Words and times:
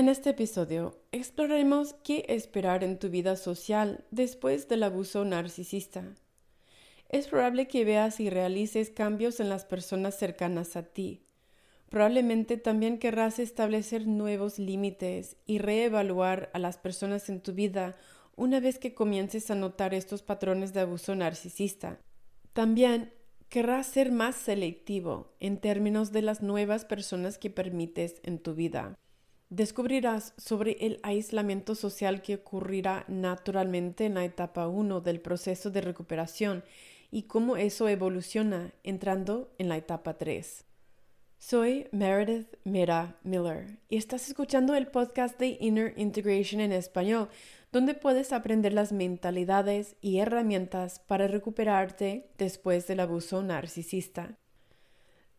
En 0.00 0.08
este 0.08 0.30
episodio 0.30 0.98
exploraremos 1.12 1.94
qué 2.04 2.24
esperar 2.28 2.84
en 2.84 2.98
tu 2.98 3.10
vida 3.10 3.36
social 3.36 4.02
después 4.10 4.66
del 4.66 4.82
abuso 4.82 5.26
narcisista. 5.26 6.14
Es 7.10 7.28
probable 7.28 7.68
que 7.68 7.84
veas 7.84 8.18
y 8.18 8.30
realices 8.30 8.88
cambios 8.88 9.40
en 9.40 9.50
las 9.50 9.66
personas 9.66 10.16
cercanas 10.16 10.74
a 10.74 10.84
ti. 10.84 11.26
Probablemente 11.90 12.56
también 12.56 12.98
querrás 12.98 13.38
establecer 13.38 14.06
nuevos 14.06 14.58
límites 14.58 15.36
y 15.44 15.58
reevaluar 15.58 16.48
a 16.54 16.58
las 16.58 16.78
personas 16.78 17.28
en 17.28 17.42
tu 17.42 17.52
vida 17.52 17.94
una 18.36 18.58
vez 18.58 18.78
que 18.78 18.94
comiences 18.94 19.50
a 19.50 19.54
notar 19.54 19.92
estos 19.92 20.22
patrones 20.22 20.72
de 20.72 20.80
abuso 20.80 21.14
narcisista. 21.14 21.98
También 22.54 23.12
querrás 23.50 23.88
ser 23.88 24.12
más 24.12 24.36
selectivo 24.36 25.34
en 25.40 25.58
términos 25.58 26.10
de 26.10 26.22
las 26.22 26.40
nuevas 26.40 26.86
personas 26.86 27.36
que 27.36 27.50
permites 27.50 28.14
en 28.22 28.38
tu 28.38 28.54
vida. 28.54 28.96
Descubrirás 29.50 30.32
sobre 30.36 30.76
el 30.78 31.00
aislamiento 31.02 31.74
social 31.74 32.22
que 32.22 32.36
ocurrirá 32.36 33.04
naturalmente 33.08 34.06
en 34.06 34.14
la 34.14 34.24
etapa 34.24 34.68
1 34.68 35.00
del 35.00 35.20
proceso 35.20 35.72
de 35.72 35.80
recuperación 35.80 36.62
y 37.10 37.24
cómo 37.24 37.56
eso 37.56 37.88
evoluciona 37.88 38.72
entrando 38.84 39.50
en 39.58 39.68
la 39.68 39.76
etapa 39.76 40.16
3. 40.16 40.64
Soy 41.38 41.88
Meredith 41.90 42.46
Mira 42.62 43.18
Miller 43.24 43.80
y 43.88 43.96
estás 43.96 44.28
escuchando 44.28 44.76
el 44.76 44.86
podcast 44.86 45.36
de 45.40 45.58
Inner 45.60 45.94
Integration 45.96 46.60
en 46.60 46.70
español, 46.70 47.28
donde 47.72 47.94
puedes 47.94 48.32
aprender 48.32 48.72
las 48.72 48.92
mentalidades 48.92 49.96
y 50.00 50.18
herramientas 50.18 51.00
para 51.00 51.26
recuperarte 51.26 52.30
después 52.38 52.86
del 52.86 53.00
abuso 53.00 53.42
narcisista. 53.42 54.38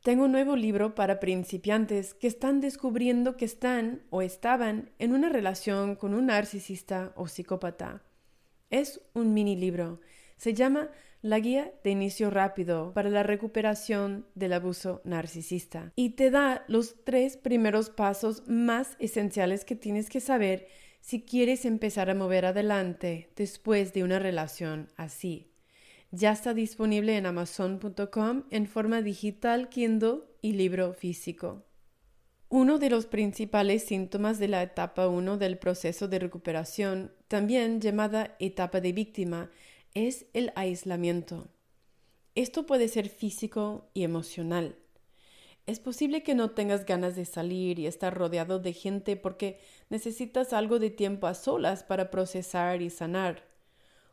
Tengo 0.03 0.25
un 0.25 0.31
nuevo 0.31 0.55
libro 0.55 0.95
para 0.95 1.19
principiantes 1.19 2.15
que 2.15 2.25
están 2.25 2.59
descubriendo 2.59 3.37
que 3.37 3.45
están 3.45 4.01
o 4.09 4.23
estaban 4.23 4.89
en 4.97 5.13
una 5.13 5.29
relación 5.29 5.95
con 5.95 6.15
un 6.15 6.25
narcisista 6.25 7.13
o 7.15 7.27
psicópata. 7.27 8.01
Es 8.71 8.99
un 9.13 9.35
mini 9.35 9.55
libro. 9.55 9.99
Se 10.37 10.55
llama 10.55 10.89
La 11.21 11.37
Guía 11.37 11.71
de 11.83 11.91
Inicio 11.91 12.31
Rápido 12.31 12.93
para 12.95 13.11
la 13.11 13.21
Recuperación 13.21 14.25
del 14.33 14.53
Abuso 14.53 15.01
Narcisista 15.03 15.93
y 15.95 16.11
te 16.11 16.31
da 16.31 16.65
los 16.67 17.03
tres 17.03 17.37
primeros 17.37 17.91
pasos 17.91 18.41
más 18.47 18.95
esenciales 18.97 19.65
que 19.65 19.75
tienes 19.75 20.09
que 20.09 20.19
saber 20.19 20.67
si 20.99 21.21
quieres 21.21 21.63
empezar 21.63 22.09
a 22.09 22.15
mover 22.15 22.47
adelante 22.47 23.29
después 23.35 23.93
de 23.93 24.03
una 24.03 24.17
relación 24.17 24.87
así. 24.97 25.50
Ya 26.13 26.33
está 26.33 26.53
disponible 26.53 27.15
en 27.15 27.25
amazon.com 27.25 28.43
en 28.49 28.67
forma 28.67 29.01
digital, 29.01 29.69
Kindle 29.69 30.19
y 30.41 30.51
libro 30.53 30.93
físico. 30.93 31.63
Uno 32.49 32.79
de 32.79 32.89
los 32.89 33.05
principales 33.05 33.85
síntomas 33.85 34.37
de 34.37 34.49
la 34.49 34.61
etapa 34.61 35.07
1 35.07 35.37
del 35.37 35.57
proceso 35.57 36.09
de 36.09 36.19
recuperación, 36.19 37.13
también 37.29 37.79
llamada 37.79 38.35
etapa 38.39 38.81
de 38.81 38.91
víctima, 38.91 39.51
es 39.93 40.25
el 40.33 40.51
aislamiento. 40.55 41.47
Esto 42.35 42.65
puede 42.65 42.89
ser 42.89 43.07
físico 43.07 43.89
y 43.93 44.03
emocional. 44.03 44.75
Es 45.65 45.79
posible 45.79 46.23
que 46.23 46.35
no 46.35 46.51
tengas 46.51 46.85
ganas 46.85 47.15
de 47.15 47.23
salir 47.23 47.79
y 47.79 47.87
estar 47.87 48.13
rodeado 48.13 48.59
de 48.59 48.73
gente 48.73 49.15
porque 49.15 49.59
necesitas 49.89 50.51
algo 50.51 50.77
de 50.77 50.89
tiempo 50.89 51.27
a 51.27 51.35
solas 51.35 51.83
para 51.83 52.11
procesar 52.11 52.81
y 52.81 52.89
sanar. 52.89 53.50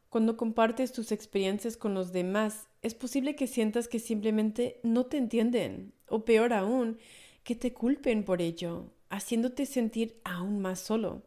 Cuando 0.09 0.39
compartes 0.39 0.93
tus 0.93 1.13
experiencias 1.13 1.77
con 1.77 1.93
los 1.93 2.13
demás, 2.13 2.69
es 2.81 2.95
posible 2.95 3.37
que 3.37 3.47
sientas 3.47 3.89
que 3.89 3.99
simplemente 3.99 4.81
no 4.83 5.05
te 5.05 5.19
entienden, 5.19 5.93
o 6.09 6.25
peor 6.25 6.55
aún, 6.55 6.99
que 7.45 7.55
te 7.55 7.75
culpen 7.75 8.25
por 8.25 8.41
ello, 8.41 8.91
haciéndote 9.11 9.67
sentir 9.67 10.21
aún 10.25 10.61
más 10.61 10.81
solo. 10.81 11.23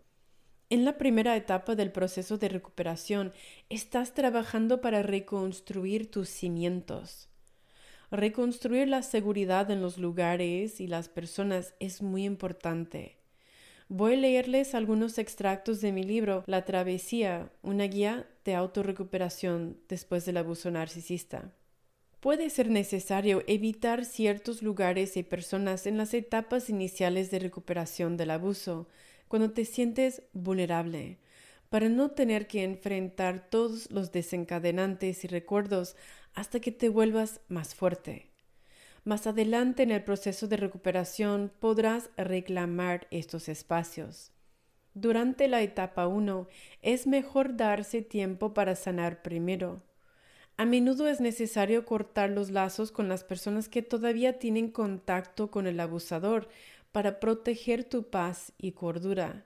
En 0.72 0.84
la 0.84 0.98
primera 0.98 1.36
etapa 1.36 1.76
del 1.76 1.92
proceso 1.92 2.38
de 2.38 2.50
recuperación, 2.50 3.34
estás 3.70 4.14
trabajando 4.14 4.82
para 4.82 5.04
reconstruir 5.04 6.09
tus 6.09 6.30
cimientos. 6.30 7.30
Reconstruir 8.09 8.88
la 8.88 9.03
seguridad 9.03 9.69
en 9.69 9.81
los 9.81 9.98
lugares 9.98 10.81
y 10.81 10.88
las 10.88 11.08
personas 11.08 11.75
es 11.80 12.02
muy 12.02 12.25
importante. 12.25 13.21
Voy 13.94 14.13
a 14.13 14.16
leerles 14.16 14.74
algunos 14.74 15.18
extractos 15.18 15.81
de 15.81 15.91
mi 15.91 16.03
libro 16.03 16.46
La 16.47 16.63
travesía, 16.63 17.52
una 17.62 17.84
guía 17.84 18.25
de 18.46 18.56
autorrecuperación 18.56 19.81
después 19.90 20.24
del 20.24 20.38
abuso 20.38 20.72
narcisista. 20.72 21.52
Puede 22.22 22.50
ser 22.50 22.69
necesario 22.69 23.44
evitar 23.47 24.06
ciertos 24.06 24.62
lugares 24.62 25.18
y 25.18 25.24
personas 25.24 25.88
en 25.88 25.97
las 25.97 26.13
etapas 26.13 26.69
iniciales 26.69 27.31
de 27.31 27.40
recuperación 27.40 28.16
del 28.16 28.31
abuso, 28.31 28.88
cuando 29.28 29.51
te 29.51 29.66
sientes 29.66 30.24
vulnerable, 30.31 31.18
para 31.68 31.90
no 31.90 32.12
tener 32.12 32.47
que 32.47 32.63
enfrentar 32.63 33.50
todos 33.50 33.91
los 33.91 34.13
desencadenantes 34.13 35.25
y 35.25 35.28
recuerdos 35.28 35.97
hasta 36.34 36.62
que 36.62 36.72
te 36.72 36.88
vuelvas 36.88 37.41
más 37.50 37.75
fuerte. 37.75 38.31
Más 39.03 39.25
adelante 39.25 39.81
en 39.81 39.89
el 39.89 40.03
proceso 40.03 40.47
de 40.47 40.57
recuperación 40.57 41.51
podrás 41.59 42.12
reclamar 42.17 43.07
estos 43.09 43.50
espacios. 43.50 44.31
Durante 44.94 45.47
la 45.47 45.62
etapa 45.62 46.06
1 46.06 46.47
es 46.84 47.07
mejor 47.07 47.57
darse 47.57 48.03
tiempo 48.03 48.53
para 48.53 48.75
sanar 48.75 49.23
primero. 49.23 49.81
A 50.57 50.66
menudo 50.66 51.07
es 51.07 51.19
necesario 51.19 51.85
cortar 51.85 52.29
los 52.29 52.51
lazos 52.51 52.91
con 52.91 53.09
las 53.09 53.23
personas 53.23 53.69
que 53.69 53.81
todavía 53.81 54.38
tienen 54.38 54.69
contacto 54.69 55.50
con 55.50 55.66
el 55.66 55.79
abusador 55.79 56.50
para 56.91 57.19
proteger 57.19 57.83
tu 57.83 58.09
paz 58.09 58.53
y 58.59 58.73
cordura. 58.73 59.45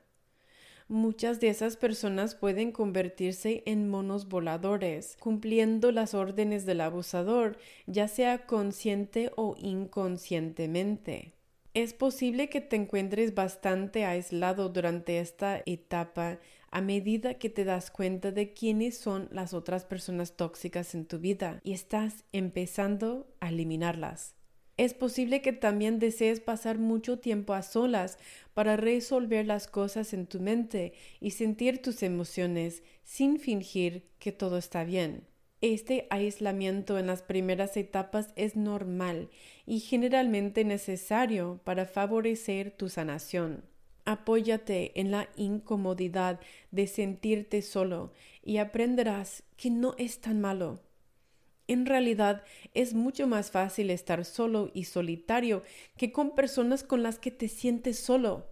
Muchas 0.87 1.39
de 1.39 1.49
esas 1.49 1.77
personas 1.77 2.35
pueden 2.35 2.71
convertirse 2.71 3.63
en 3.65 3.89
monos 3.89 4.29
voladores, 4.29 5.17
cumpliendo 5.19 5.91
las 5.91 6.13
órdenes 6.13 6.67
del 6.67 6.81
abusador, 6.81 7.57
ya 7.87 8.07
sea 8.07 8.45
consciente 8.45 9.31
o 9.35 9.55
inconscientemente. 9.57 11.33
Es 11.73 11.93
posible 11.93 12.49
que 12.49 12.61
te 12.61 12.75
encuentres 12.75 13.33
bastante 13.33 14.05
aislado 14.05 14.69
durante 14.69 15.19
esta 15.19 15.61
etapa 15.65 16.39
a 16.69 16.81
medida 16.81 17.39
que 17.39 17.49
te 17.49 17.65
das 17.65 17.89
cuenta 17.89 18.31
de 18.31 18.53
quiénes 18.53 18.95
son 18.95 19.27
las 19.31 19.55
otras 19.55 19.85
personas 19.85 20.37
tóxicas 20.37 20.93
en 20.93 21.05
tu 21.05 21.17
vida 21.17 21.61
y 21.63 21.73
estás 21.73 22.25
empezando 22.31 23.27
a 23.39 23.49
eliminarlas. 23.49 24.35
Es 24.77 24.93
posible 24.93 25.41
que 25.41 25.53
también 25.53 25.99
desees 25.99 26.41
pasar 26.41 26.79
mucho 26.79 27.19
tiempo 27.19 27.53
a 27.53 27.61
solas 27.61 28.17
para 28.53 28.75
resolver 28.75 29.45
las 29.45 29.67
cosas 29.67 30.13
en 30.13 30.27
tu 30.27 30.41
mente 30.41 30.93
y 31.21 31.31
sentir 31.31 31.81
tus 31.81 32.03
emociones 32.03 32.83
sin 33.03 33.39
fingir 33.39 34.03
que 34.19 34.33
todo 34.33 34.57
está 34.57 34.83
bien. 34.83 35.23
Este 35.61 36.07
aislamiento 36.09 36.99
en 36.99 37.07
las 37.07 37.21
primeras 37.21 37.77
etapas 37.77 38.33
es 38.35 38.57
normal 38.57 39.29
y 39.65 39.79
generalmente 39.79 40.65
necesario 40.65 41.61
para 41.63 41.85
favorecer 41.85 42.71
tu 42.71 42.89
sanación. 42.89 43.63
Apóyate 44.03 44.99
en 44.99 45.09
la 45.09 45.29
incomodidad 45.37 46.39
de 46.71 46.85
sentirte 46.87 47.61
solo 47.61 48.11
y 48.43 48.57
aprenderás 48.57 49.43
que 49.55 49.69
no 49.71 49.95
es 49.97 50.19
tan 50.19 50.41
malo. 50.41 50.84
En 51.67 51.85
realidad 51.85 52.43
es 52.73 52.93
mucho 52.93 53.27
más 53.27 53.51
fácil 53.51 53.89
estar 53.89 54.23
solo 54.25 54.71
y 54.73 54.85
solitario 54.85 55.63
que 55.97 56.11
con 56.11 56.35
personas 56.35 56.83
con 56.83 57.01
las 57.01 57.17
que 57.17 57.31
te 57.31 57.47
sientes 57.47 57.97
solo. 57.99 58.47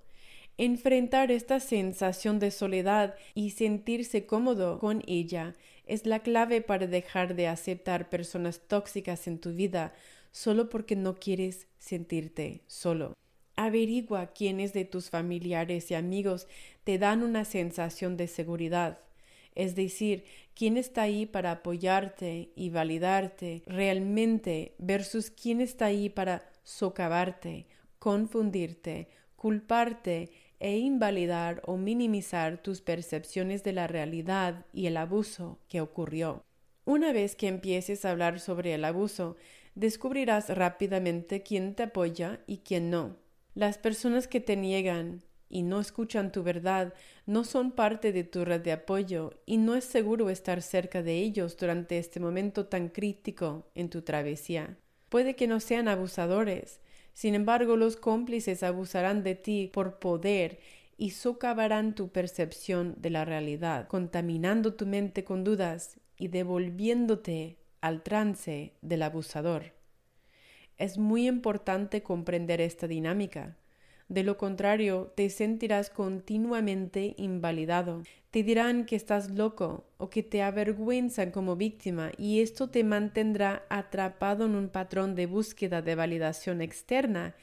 Enfrentar 0.57 1.31
esta 1.31 1.59
sensación 1.59 2.39
de 2.39 2.51
soledad 2.51 3.15
y 3.33 3.51
sentirse 3.51 4.25
cómodo 4.25 4.79
con 4.79 5.03
ella 5.07 5.55
es 5.85 6.05
la 6.05 6.19
clave 6.19 6.61
para 6.61 6.87
dejar 6.87 7.35
de 7.35 7.47
aceptar 7.47 8.09
personas 8.09 8.61
tóxicas 8.67 9.27
en 9.27 9.39
tu 9.39 9.53
vida 9.53 9.93
solo 10.31 10.69
porque 10.69 10.95
no 10.95 11.15
quieres 11.15 11.67
sentirte 11.79 12.61
solo. 12.67 13.13
Averigua 13.55 14.33
quiénes 14.33 14.73
de 14.73 14.85
tus 14.85 15.09
familiares 15.09 15.91
y 15.91 15.95
amigos 15.95 16.47
te 16.83 16.97
dan 16.97 17.23
una 17.23 17.45
sensación 17.45 18.17
de 18.17 18.27
seguridad 18.27 18.99
es 19.55 19.75
decir, 19.75 20.25
quién 20.55 20.77
está 20.77 21.03
ahí 21.03 21.25
para 21.25 21.51
apoyarte 21.51 22.51
y 22.55 22.69
validarte 22.69 23.63
realmente 23.65 24.75
versus 24.77 25.29
quién 25.29 25.61
está 25.61 25.85
ahí 25.85 26.09
para 26.09 26.49
socavarte, 26.63 27.67
confundirte, 27.99 29.09
culparte 29.35 30.31
e 30.59 30.77
invalidar 30.77 31.61
o 31.65 31.75
minimizar 31.75 32.61
tus 32.61 32.81
percepciones 32.81 33.63
de 33.63 33.73
la 33.73 33.87
realidad 33.87 34.65
y 34.71 34.87
el 34.87 34.97
abuso 34.97 35.59
que 35.67 35.81
ocurrió. 35.81 36.43
Una 36.85 37.11
vez 37.11 37.35
que 37.35 37.47
empieces 37.47 38.05
a 38.05 38.11
hablar 38.11 38.39
sobre 38.39 38.73
el 38.73 38.85
abuso, 38.85 39.35
descubrirás 39.75 40.49
rápidamente 40.49 41.43
quién 41.43 41.75
te 41.75 41.83
apoya 41.83 42.41
y 42.47 42.59
quién 42.59 42.89
no. 42.89 43.17
Las 43.55 43.77
personas 43.77 44.27
que 44.27 44.39
te 44.39 44.55
niegan, 44.55 45.23
y 45.53 45.61
no 45.61 45.79
escuchan 45.79 46.31
tu 46.31 46.41
verdad, 46.41 46.95
no 47.27 47.43
son 47.43 47.73
parte 47.73 48.11
de 48.11 48.23
tu 48.23 48.43
red 48.43 48.61
de 48.61 48.71
apoyo 48.71 49.39
y 49.45 49.57
no 49.57 49.75
es 49.75 49.83
seguro 49.83 50.31
estar 50.31 50.63
cerca 50.63 51.03
de 51.03 51.19
ellos 51.19 51.55
durante 51.57 51.99
este 51.99 52.19
momento 52.19 52.65
tan 52.65 52.89
crítico 52.89 53.67
en 53.75 53.89
tu 53.89 54.01
travesía. 54.01 54.77
Puede 55.09 55.35
que 55.35 55.45
no 55.45 55.59
sean 55.59 55.87
abusadores, 55.87 56.79
sin 57.13 57.35
embargo 57.35 57.77
los 57.77 57.97
cómplices 57.97 58.63
abusarán 58.63 59.21
de 59.21 59.35
ti 59.35 59.69
por 59.71 59.99
poder 59.99 60.57
y 60.97 61.11
socavarán 61.11 61.93
tu 61.93 62.09
percepción 62.09 62.95
de 62.97 63.11
la 63.11 63.23
realidad, 63.23 63.87
contaminando 63.87 64.73
tu 64.73 64.87
mente 64.87 65.23
con 65.23 65.43
dudas 65.43 65.99
y 66.17 66.29
devolviéndote 66.29 67.59
al 67.79 68.01
trance 68.01 68.73
del 68.81 69.03
abusador. 69.03 69.73
Es 70.79 70.97
muy 70.97 71.27
importante 71.27 72.01
comprender 72.01 72.59
esta 72.59 72.87
dinámica. 72.87 73.55
De 74.13 74.21
lo 74.21 74.37
contrario, 74.37 75.11
te 75.15 75.27
sentirás 75.31 75.89
continuamente 75.89 77.15
invalidado. 77.17 78.03
Te 78.29 78.43
dirán 78.43 78.85
que 78.85 78.95
estás 78.95 79.31
loco 79.31 79.85
o 79.97 80.11
que 80.11 80.21
te 80.21 80.43
avergüenzan 80.43 81.31
como 81.31 81.55
víctima 81.55 82.11
y 82.15 82.41
esto 82.41 82.69
te 82.69 82.83
mantendrá 82.83 83.65
atrapado 83.69 84.45
en 84.45 84.53
un 84.53 84.69
patrón 84.69 85.15
de 85.15 85.25
búsqueda 85.25 85.81
de 85.81 85.95
validación 85.95 86.61
externa 86.61 87.33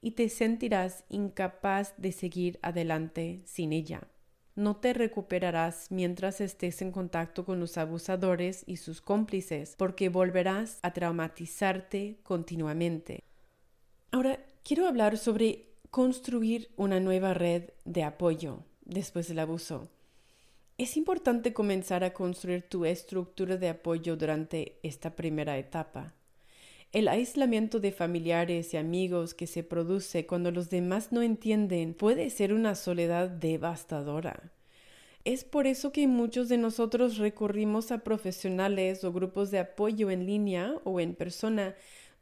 y 0.00 0.12
te 0.12 0.28
sentirás 0.28 1.02
incapaz 1.08 1.94
de 1.96 2.12
seguir 2.12 2.60
adelante 2.62 3.40
sin 3.44 3.72
ella. 3.72 4.06
No 4.54 4.76
te 4.76 4.92
recuperarás 4.92 5.90
mientras 5.90 6.40
estés 6.40 6.80
en 6.80 6.92
contacto 6.92 7.44
con 7.44 7.58
los 7.58 7.76
abusadores 7.76 8.62
y 8.68 8.76
sus 8.76 9.00
cómplices, 9.00 9.74
porque 9.76 10.10
volverás 10.10 10.78
a 10.82 10.92
traumatizarte 10.92 12.20
continuamente. 12.22 13.24
Ahora, 14.12 14.38
quiero 14.62 14.86
hablar 14.86 15.18
sobre 15.18 15.69
construir 15.90 16.70
una 16.76 17.00
nueva 17.00 17.34
red 17.34 17.70
de 17.84 18.04
apoyo 18.04 18.62
después 18.84 19.26
del 19.26 19.40
abuso. 19.40 19.88
Es 20.78 20.96
importante 20.96 21.52
comenzar 21.52 22.04
a 22.04 22.12
construir 22.12 22.62
tu 22.62 22.84
estructura 22.84 23.56
de 23.56 23.70
apoyo 23.70 24.16
durante 24.16 24.78
esta 24.84 25.16
primera 25.16 25.58
etapa. 25.58 26.14
El 26.92 27.08
aislamiento 27.08 27.80
de 27.80 27.90
familiares 27.90 28.72
y 28.72 28.76
amigos 28.76 29.34
que 29.34 29.48
se 29.48 29.64
produce 29.64 30.26
cuando 30.26 30.52
los 30.52 30.70
demás 30.70 31.10
no 31.10 31.22
entienden 31.22 31.94
puede 31.94 32.30
ser 32.30 32.52
una 32.52 32.76
soledad 32.76 33.28
devastadora. 33.28 34.52
Es 35.24 35.44
por 35.44 35.66
eso 35.66 35.92
que 35.92 36.06
muchos 36.06 36.48
de 36.48 36.56
nosotros 36.56 37.18
recurrimos 37.18 37.90
a 37.90 37.98
profesionales 37.98 39.04
o 39.04 39.12
grupos 39.12 39.50
de 39.50 39.58
apoyo 39.58 40.10
en 40.10 40.24
línea 40.24 40.74
o 40.84 40.98
en 41.00 41.14
persona 41.14 41.74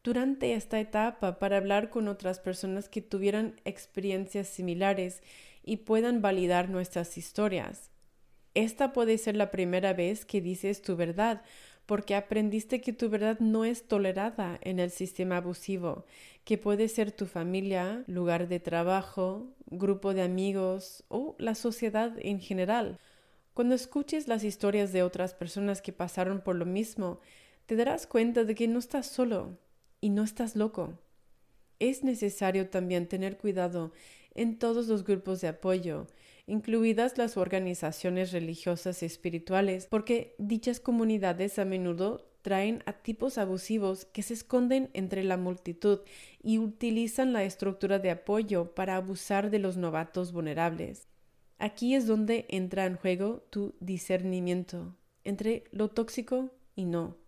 durante 0.09 0.55
esta 0.55 0.81
etapa 0.81 1.39
para 1.39 1.59
hablar 1.59 1.91
con 1.91 2.09
otras 2.09 2.41
personas 2.41 2.89
que 2.89 3.03
tuvieran 3.03 3.61
experiencias 3.67 4.49
similares 4.49 5.21
y 5.63 5.77
puedan 5.77 6.23
validar 6.23 6.71
nuestras 6.71 7.19
historias. 7.19 7.91
Esta 8.55 8.95
puede 8.95 9.19
ser 9.19 9.37
la 9.37 9.51
primera 9.51 9.93
vez 9.93 10.25
que 10.25 10.41
dices 10.41 10.81
tu 10.81 10.97
verdad 10.97 11.43
porque 11.85 12.15
aprendiste 12.15 12.81
que 12.81 12.95
tu 12.95 13.11
verdad 13.11 13.39
no 13.41 13.67
es 13.67 13.87
tolerada 13.87 14.59
en 14.63 14.79
el 14.79 14.91
sistema 14.91 15.37
abusivo, 15.37 16.07
que 16.45 16.57
puede 16.57 16.89
ser 16.89 17.13
tu 17.13 17.27
familia, 17.27 18.03
lugar 18.07 18.49
de 18.49 18.61
trabajo, 18.61 19.53
grupo 19.67 20.15
de 20.15 20.23
amigos 20.23 21.05
o 21.09 21.37
la 21.39 21.55
sociedad 21.55 22.15
en 22.19 22.41
general. 22.41 22.99
Cuando 23.53 23.75
escuches 23.75 24.27
las 24.27 24.43
historias 24.43 24.91
de 24.95 25.03
otras 25.03 25.35
personas 25.35 25.83
que 25.83 25.93
pasaron 25.93 26.41
por 26.41 26.57
lo 26.57 26.65
mismo, 26.65 27.21
te 27.67 27.77
darás 27.77 28.07
cuenta 28.07 28.45
de 28.45 28.55
que 28.55 28.69
no 28.69 28.79
estás 28.79 29.07
solo 29.07 29.59
y 30.01 30.11
no 30.11 30.23
estás 30.23 30.57
loco. 30.57 30.99
Es 31.79 32.05
necesario 32.05 32.69
también 32.71 33.09
tener 33.09 33.39
cuidado 33.39 33.93
en 34.35 34.59
todos 34.59 34.89
los 34.89 35.05
grupos 35.05 35.41
de 35.41 35.49
apoyo 35.49 36.07
incluidas 36.49 37.19
las 37.19 37.37
organizaciones 37.37 38.33
religiosas 38.33 39.03
y 39.03 39.07
espirituales, 39.07 39.87
porque 39.87 40.35
dichas 40.39 40.81
comunidades 40.81 41.59
a 41.59 41.65
menudo 41.65 42.27
traen 42.43 42.83
a 42.87 42.95
tipos 42.95 43.37
abusivos 43.37 44.07
que 44.07 44.23
se 44.23 44.33
esconden 44.33 44.89
entre 44.95 45.23
la 45.25 45.37
multitud 45.37 46.01
y 46.43 46.59
utilizan 46.59 47.35
la 47.35 47.45
estructura 47.45 47.99
de 47.99 48.11
apoyo 48.11 48.75
para 48.75 48.97
abusar 48.97 49.51
de 49.51 49.59
los 49.59 49.77
novatos 49.77 50.33
vulnerables. 50.33 51.07
Aquí 51.59 51.95
es 51.95 52.07
donde 52.07 52.47
entra 52.49 52.87
en 52.87 52.97
juego 52.97 53.43
tu 53.51 53.75
discernimiento 53.81 54.97
entre 55.25 55.65
lo 55.71 55.89
tóxico 55.89 56.51
y 56.75 56.87
no. 56.87 57.19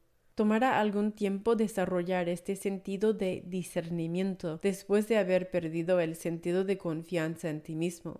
Tomará 0.40 0.80
algún 0.80 1.12
tiempo 1.12 1.54
desarrollar 1.54 2.30
este 2.30 2.56
sentido 2.56 3.12
de 3.12 3.42
discernimiento 3.44 4.58
después 4.62 5.06
de 5.06 5.18
haber 5.18 5.50
perdido 5.50 6.00
el 6.00 6.16
sentido 6.16 6.64
de 6.64 6.78
confianza 6.78 7.50
en 7.50 7.60
ti 7.60 7.74
mismo. 7.74 8.18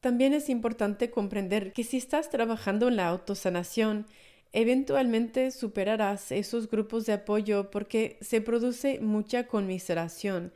También 0.00 0.34
es 0.34 0.48
importante 0.48 1.12
comprender 1.12 1.72
que 1.72 1.84
si 1.84 1.96
estás 1.96 2.28
trabajando 2.28 2.88
en 2.88 2.96
la 2.96 3.06
autosanación, 3.06 4.06
eventualmente 4.50 5.52
superarás 5.52 6.32
esos 6.32 6.68
grupos 6.68 7.06
de 7.06 7.12
apoyo 7.12 7.70
porque 7.70 8.18
se 8.20 8.40
produce 8.40 8.98
mucha 8.98 9.46
conmiseración 9.46 10.52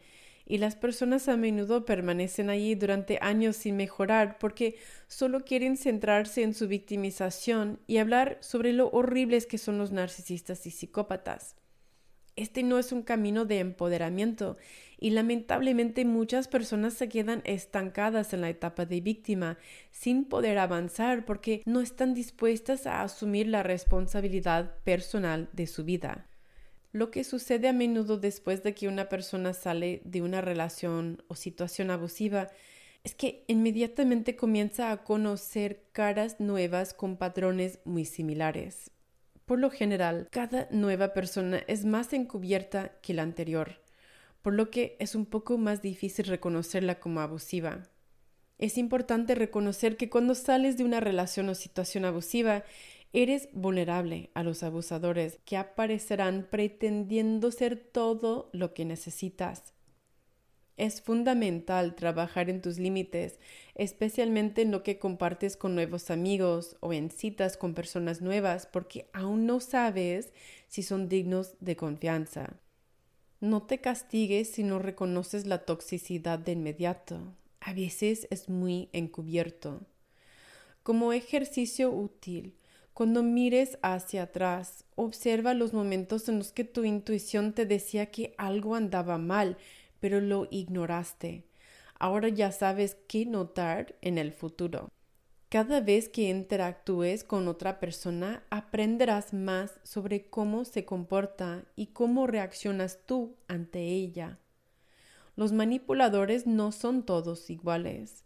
y 0.47 0.59
las 0.59 0.77
personas 0.77 1.29
a 1.29 1.37
menudo 1.37 1.85
permanecen 1.85 2.51
allí 2.51 2.75
durante 2.75 3.19
años 3.23 3.57
sin 3.57 3.77
mejorar 3.77 4.39
porque 4.39 4.77
solo 5.09 5.45
quieren 5.45 5.77
centrarse 5.77 6.43
en 6.43 6.55
su 6.55 6.69
victimización 6.69 7.81
y 7.87 7.99
hablar 7.99 8.39
sobre 8.41 8.73
lo 8.73 8.91
horribles 8.91 9.47
que 9.47 9.59
son 9.59 9.79
los 9.79 9.91
narcisistas 9.91 10.67
y 10.67 10.71
psicópatas. 10.71 11.57
Este 12.37 12.63
no 12.65 12.79
es 12.79 12.91
un 12.91 13.03
camino 13.03 13.45
de 13.45 13.61
empoderamiento 13.61 14.57
y 14.99 15.11
lamentablemente 15.11 16.05
muchas 16.05 16.49
personas 16.49 16.95
se 16.95 17.09
quedan 17.09 17.43
estancadas 17.45 18.33
en 18.33 18.41
la 18.41 18.49
etapa 18.49 18.87
de 18.87 19.01
víctima 19.01 19.57
sin 19.93 20.25
poder 20.25 20.59
avanzar 20.59 21.25
porque 21.25 21.63
no 21.65 21.81
están 21.81 22.13
dispuestas 22.13 22.87
a 22.87 23.03
asumir 23.03 23.47
la 23.47 23.63
responsabilidad 23.63 24.77
personal 24.83 25.49
de 25.53 25.67
su 25.69 25.85
vida. 25.85 26.27
Lo 26.95 27.11
que 27.11 27.25
sucede 27.25 27.67
a 27.67 27.73
menudo 27.73 28.19
después 28.19 28.63
de 28.63 28.73
que 28.73 28.87
una 28.87 29.09
persona 29.09 29.53
sale 29.53 30.01
de 30.05 30.23
una 30.23 30.41
relación 30.41 31.25
o 31.27 31.35
situación 31.35 31.91
abusiva 31.91 32.51
es 33.03 33.17
que 33.17 33.43
inmediatamente 33.49 34.37
comienza 34.37 34.93
a 34.93 35.03
conocer 35.03 35.83
caras 35.91 36.39
nuevas 36.39 36.95
con 36.95 37.17
patrones 37.17 37.81
muy 37.85 38.05
similares. 38.05 38.93
Por 39.45 39.59
lo 39.59 39.71
general, 39.71 40.29
cada 40.31 40.69
nueva 40.71 41.15
persona 41.15 41.65
es 41.67 41.85
más 41.85 42.13
encubierta 42.13 42.93
que 43.03 43.13
la 43.13 43.23
anterior, 43.23 43.81
por 44.41 44.55
lo 44.55 44.71
que 44.71 44.97
es 45.01 45.17
un 45.17 45.27
poco 45.27 45.59
más 45.59 45.83
difícil 45.83 46.27
reconocerla 46.27 47.01
como 47.01 47.19
abusiva. 47.19 47.89
Es 48.59 48.79
importante 48.79 49.35
reconocer 49.35 49.97
que 49.97 50.09
cuando 50.09 50.37
sales 50.37 50.77
de 50.77 50.85
una 50.85 51.01
relación 51.01 51.49
o 51.49 51.57
situación 51.57 52.05
abusiva, 52.05 52.63
eres 53.15 53.49
vulnerable 53.53 54.31
a 54.35 54.43
los 54.43 54.65
abusadores 54.65 55.39
que 55.45 55.57
aparecerán 55.57 56.49
pretendiendo 56.51 57.53
ser 57.53 57.77
todo 57.77 58.51
lo 58.53 58.75
que 58.75 58.85
necesitas. 58.85 59.73
Es 60.77 61.01
fundamental 61.01 61.95
trabajar 61.95 62.51
en 62.51 62.61
tus 62.61 62.81
límites, 62.81 63.39
especialmente 63.77 64.63
en 64.63 64.73
lo 64.73 64.83
que 64.83 64.99
compartes 64.99 65.57
con 65.57 65.77
nuevos 65.77 66.11
amigos 66.11 66.77
o 66.81 66.93
en 66.93 67.13
citas 67.13 67.57
con 67.57 67.75
personas 67.75 68.21
nuevas, 68.21 68.67
porque 68.67 69.09
aún 69.13 69.47
no 69.47 69.61
sabes 69.61 70.33
si 70.67 70.83
son 70.83 71.09
dignos 71.09 71.55
de 71.61 71.77
confianza. 71.77 72.57
No 73.39 73.63
te 73.63 73.81
castigues 73.81 74.51
si 74.51 74.65
no 74.65 74.81
reconoces 74.81 75.47
la 75.47 75.65
toxicidad 75.65 76.41
de 76.41 76.53
inmediato. 76.53 77.33
A 77.61 77.73
veces 77.75 78.27
es 78.31 78.49
muy 78.49 78.89
encubierto. 78.93 79.83
Como 80.83 81.13
ejercicio 81.13 81.93
útil, 81.93 82.57
cuando 82.95 83.23
mires 83.23 83.79
hacia 83.83 84.23
atrás, 84.23 84.85
observa 84.95 85.53
los 85.53 85.75
momentos 85.75 86.29
en 86.29 86.39
los 86.39 86.53
que 86.53 86.65
tu 86.65 86.85
intuición 86.85 87.53
te 87.53 87.67
decía 87.67 88.07
que 88.07 88.35
algo 88.39 88.75
andaba 88.75 89.19
mal 89.19 89.59
pero 90.05 90.21
lo 90.21 90.49
ignoraste. 90.51 91.47
Ahora 91.99 92.29
ya 92.29 92.53
sabes 92.53 92.99
qué 93.09 93.25
notar 93.25 93.95
en 94.03 94.19
el 94.19 94.33
futuro. 94.33 94.91
Cada 95.49 95.81
vez 95.81 96.11
que 96.11 96.29
interactúes 96.29 97.25
con 97.25 97.49
otra 97.49 97.81
persona, 97.81 98.43
aprenderás 98.51 99.33
más 99.33 99.81
sobre 99.83 100.27
cómo 100.29 100.67
se 100.67 100.85
comporta 100.85 101.65
y 101.75 101.87
cómo 101.87 102.27
reaccionas 102.27 102.99
tú 103.07 103.37
ante 103.49 103.81
ella. 103.81 104.39
Los 105.37 105.53
manipuladores 105.53 106.47
no 106.47 106.71
son 106.71 107.03
todos 107.03 107.49
iguales. 107.49 108.25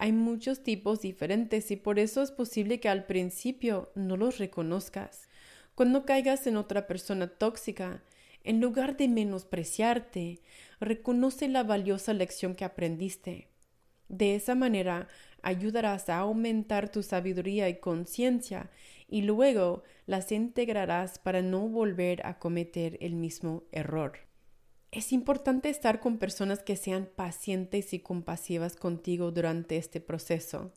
Hay 0.00 0.12
muchos 0.12 0.62
tipos 0.62 1.00
diferentes 1.00 1.72
y 1.72 1.76
por 1.76 1.98
eso 1.98 2.22
es 2.22 2.30
posible 2.30 2.78
que 2.78 2.88
al 2.88 3.06
principio 3.06 3.90
no 3.96 4.16
los 4.16 4.38
reconozcas. 4.38 5.28
Cuando 5.74 6.06
caigas 6.06 6.46
en 6.46 6.56
otra 6.56 6.86
persona 6.86 7.26
tóxica, 7.26 8.04
en 8.44 8.60
lugar 8.60 8.96
de 8.96 9.08
menospreciarte, 9.08 10.40
reconoce 10.78 11.48
la 11.48 11.64
valiosa 11.64 12.14
lección 12.14 12.54
que 12.54 12.64
aprendiste. 12.64 13.48
De 14.08 14.36
esa 14.36 14.54
manera 14.54 15.08
ayudarás 15.42 16.08
a 16.08 16.18
aumentar 16.18 16.92
tu 16.92 17.02
sabiduría 17.02 17.68
y 17.68 17.80
conciencia 17.80 18.70
y 19.08 19.22
luego 19.22 19.82
las 20.06 20.30
integrarás 20.30 21.18
para 21.18 21.42
no 21.42 21.68
volver 21.68 22.24
a 22.24 22.38
cometer 22.38 22.98
el 23.00 23.16
mismo 23.16 23.64
error. 23.72 24.27
Es 24.90 25.12
importante 25.12 25.68
estar 25.68 26.00
con 26.00 26.16
personas 26.18 26.62
que 26.62 26.76
sean 26.76 27.10
pacientes 27.14 27.92
y 27.92 28.00
compasivas 28.00 28.74
contigo 28.74 29.30
durante 29.30 29.76
este 29.76 30.00
proceso. 30.00 30.72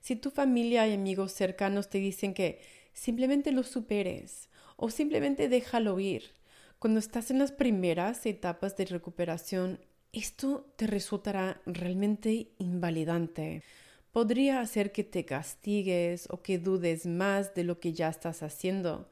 Si 0.00 0.14
tu 0.14 0.30
familia 0.30 0.86
y 0.86 0.94
amigos 0.94 1.32
cercanos 1.32 1.88
te 1.88 1.98
dicen 1.98 2.34
que 2.34 2.60
simplemente 2.92 3.50
lo 3.50 3.64
superes 3.64 4.48
o 4.76 4.90
simplemente 4.90 5.48
déjalo 5.48 5.98
ir, 5.98 6.34
cuando 6.78 7.00
estás 7.00 7.32
en 7.32 7.40
las 7.40 7.50
primeras 7.50 8.24
etapas 8.26 8.76
de 8.76 8.84
recuperación, 8.84 9.80
esto 10.12 10.72
te 10.76 10.86
resultará 10.86 11.60
realmente 11.66 12.52
invalidante, 12.58 13.64
podría 14.12 14.60
hacer 14.60 14.92
que 14.92 15.02
te 15.02 15.24
castigues 15.24 16.28
o 16.30 16.42
que 16.42 16.58
dudes 16.58 17.06
más 17.06 17.54
de 17.54 17.64
lo 17.64 17.80
que 17.80 17.92
ya 17.92 18.08
estás 18.08 18.44
haciendo. 18.44 19.10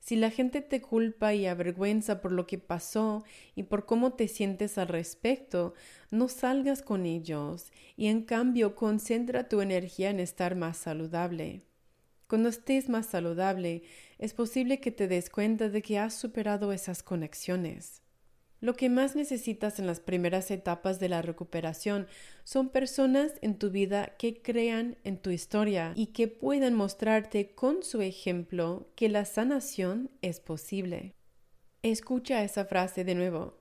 Si 0.00 0.16
la 0.16 0.30
gente 0.30 0.62
te 0.62 0.80
culpa 0.80 1.34
y 1.34 1.46
avergüenza 1.46 2.20
por 2.20 2.32
lo 2.32 2.46
que 2.46 2.58
pasó 2.58 3.24
y 3.54 3.64
por 3.64 3.84
cómo 3.84 4.14
te 4.14 4.28
sientes 4.28 4.78
al 4.78 4.88
respecto, 4.88 5.74
no 6.10 6.28
salgas 6.28 6.82
con 6.82 7.04
ellos 7.04 7.72
y 7.96 8.06
en 8.06 8.22
cambio 8.22 8.74
concentra 8.74 9.48
tu 9.48 9.60
energía 9.60 10.10
en 10.10 10.20
estar 10.20 10.54
más 10.54 10.78
saludable. 10.78 11.62
Cuando 12.26 12.48
estés 12.48 12.88
más 12.88 13.06
saludable, 13.06 13.82
es 14.18 14.34
posible 14.34 14.80
que 14.80 14.90
te 14.90 15.08
des 15.08 15.30
cuenta 15.30 15.68
de 15.68 15.82
que 15.82 15.98
has 15.98 16.14
superado 16.14 16.72
esas 16.72 17.02
conexiones. 17.02 18.02
Lo 18.60 18.74
que 18.74 18.88
más 18.88 19.14
necesitas 19.14 19.78
en 19.78 19.86
las 19.86 20.00
primeras 20.00 20.50
etapas 20.50 20.98
de 20.98 21.08
la 21.08 21.22
recuperación 21.22 22.08
son 22.42 22.70
personas 22.70 23.32
en 23.40 23.56
tu 23.56 23.70
vida 23.70 24.16
que 24.18 24.42
crean 24.42 24.96
en 25.04 25.18
tu 25.18 25.30
historia 25.30 25.92
y 25.94 26.06
que 26.06 26.26
puedan 26.26 26.74
mostrarte 26.74 27.54
con 27.54 27.84
su 27.84 28.00
ejemplo 28.00 28.90
que 28.96 29.08
la 29.08 29.24
sanación 29.24 30.10
es 30.22 30.40
posible. 30.40 31.14
Escucha 31.82 32.42
esa 32.42 32.64
frase 32.64 33.04
de 33.04 33.14
nuevo. 33.14 33.60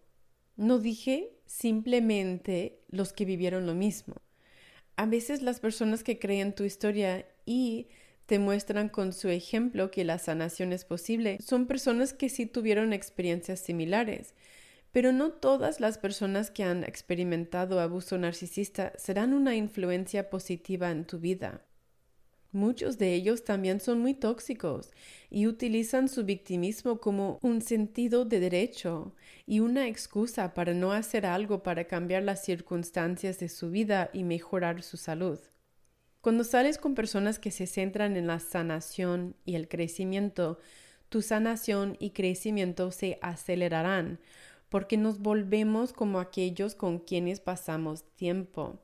No 0.56 0.80
dije 0.80 1.38
simplemente 1.46 2.80
los 2.90 3.14
que 3.14 3.26
vivieron 3.26 3.68
lo 3.68 3.76
mismo. 3.76 4.16
A 4.96 5.06
veces 5.06 5.44
las 5.44 5.60
personas 5.60 6.04
que 6.04 6.18
creen 6.18 6.56
tu 6.56 6.64
historia 6.64 7.28
y 7.46 7.90
te 8.26 8.40
muestran 8.40 8.90
con 8.90 9.14
su 9.14 9.30
ejemplo 9.30 9.92
que 9.92 10.04
la 10.04 10.18
sanación 10.18 10.74
es 10.74 10.86
posible 10.86 11.38
son 11.40 11.68
personas 11.68 12.14
que 12.14 12.30
sí 12.30 12.48
tuvieron 12.48 12.94
experiencias 12.94 13.60
similares 13.60 14.34
pero 14.92 15.12
no 15.12 15.32
todas 15.32 15.80
las 15.80 15.98
personas 15.98 16.52
que 16.52 16.64
han 16.64 16.84
experimentado 16.84 17.80
abuso 17.80 18.18
narcisista 18.18 18.94
serán 18.98 19.34
una 19.34 19.56
influencia 19.56 20.30
positiva 20.30 20.92
en 20.92 21.06
tu 21.06 21.20
vida. 21.20 21.62
Muchos 22.54 22.98
de 22.98 23.14
ellos 23.14 23.44
también 23.44 23.82
son 23.82 24.00
muy 24.00 24.14
tóxicos 24.14 24.92
y 25.30 25.48
utilizan 25.48 26.08
su 26.08 26.24
victimismo 26.24 27.00
como 27.00 27.40
un 27.42 27.62
sentido 27.62 28.24
de 28.26 28.40
derecho 28.40 29.14
y 29.46 29.60
una 29.60 29.88
excusa 29.88 30.54
para 30.54 30.74
no 30.74 30.94
hacer 30.94 31.26
algo 31.26 31.62
para 31.62 31.84
cambiar 31.86 32.24
las 32.24 32.44
circunstancias 32.44 33.38
de 33.40 33.50
su 33.50 33.70
vida 33.70 34.10
y 34.14 34.24
mejorar 34.24 34.82
su 34.82 34.96
salud. 34.96 35.40
Cuando 36.22 36.44
sales 36.44 36.78
con 36.78 36.96
personas 36.96 37.38
que 37.38 37.52
se 37.52 37.68
centran 37.68 38.16
en 38.18 38.28
la 38.28 38.40
sanación 38.40 39.36
y 39.46 39.56
el 39.56 39.68
crecimiento, 39.68 40.58
tu 41.10 41.22
sanación 41.22 41.96
y 42.00 42.12
crecimiento 42.12 42.92
se 42.92 43.20
acelerarán 43.22 44.20
porque 44.70 44.98
nos 44.98 45.20
volvemos 45.20 45.94
como 45.94 46.20
aquellos 46.20 46.76
con 46.76 47.00
quienes 47.00 47.40
pasamos 47.40 48.04
tiempo. 48.16 48.80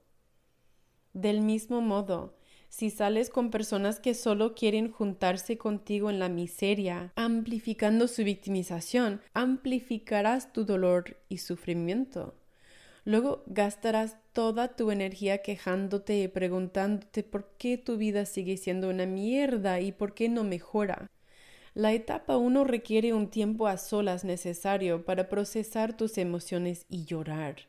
Del 1.14 1.42
mismo 1.42 1.82
modo, 1.82 2.36
si 2.70 2.90
sales 2.90 3.30
con 3.30 3.52
personas 3.52 4.00
que 4.00 4.16
solo 4.16 4.56
quieren 4.56 4.92
juntarse 4.92 5.60
contigo 5.60 6.10
en 6.10 6.18
la 6.18 6.28
miseria, 6.28 7.14
amplificando 7.16 8.08
su 8.08 8.24
victimización, 8.24 9.22
amplificarás 9.36 10.52
tu 10.54 10.66
dolor 10.66 11.18
y 11.30 11.38
sufrimiento. 11.38 12.34
Luego 13.06 13.44
gastarás 13.46 14.18
toda 14.32 14.76
tu 14.76 14.90
energía 14.90 15.44
quejándote 15.44 16.24
y 16.24 16.28
preguntándote 16.28 17.22
por 17.22 17.52
qué 17.58 17.78
tu 17.78 17.98
vida 17.98 18.26
sigue 18.26 18.58
siendo 18.58 18.90
una 18.90 19.06
mierda 19.06 19.80
y 19.80 19.92
por 19.92 20.16
qué 20.16 20.30
no 20.30 20.44
mejora. 20.44 21.12
La 21.76 21.92
etapa 21.92 22.38
1 22.38 22.66
requiere 22.66 23.14
un 23.14 23.30
tiempo 23.30 23.66
a 23.66 23.78
solas 23.78 24.24
necesario 24.24 25.06
para 25.06 25.28
procesar 25.28 25.98
tus 25.98 26.20
emociones 26.20 26.86
y 26.88 27.06
llorar. 27.06 27.68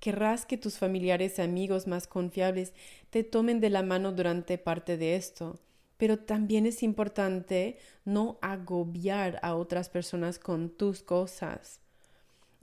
Querrás 0.00 0.46
que 0.46 0.56
tus 0.56 0.78
familiares 0.78 1.38
y 1.38 1.42
amigos 1.42 1.86
más 1.86 2.08
confiables 2.08 2.72
te 3.10 3.22
tomen 3.22 3.60
de 3.60 3.70
la 3.70 3.84
mano 3.84 4.10
durante 4.10 4.58
parte 4.58 4.96
de 4.96 5.14
esto, 5.14 5.60
pero 5.96 6.18
también 6.18 6.66
es 6.66 6.82
importante 6.82 7.78
no 8.04 8.38
agobiar 8.42 9.38
a 9.42 9.54
otras 9.54 9.90
personas 9.90 10.40
con 10.40 10.70
tus 10.70 11.02
cosas. 11.02 11.80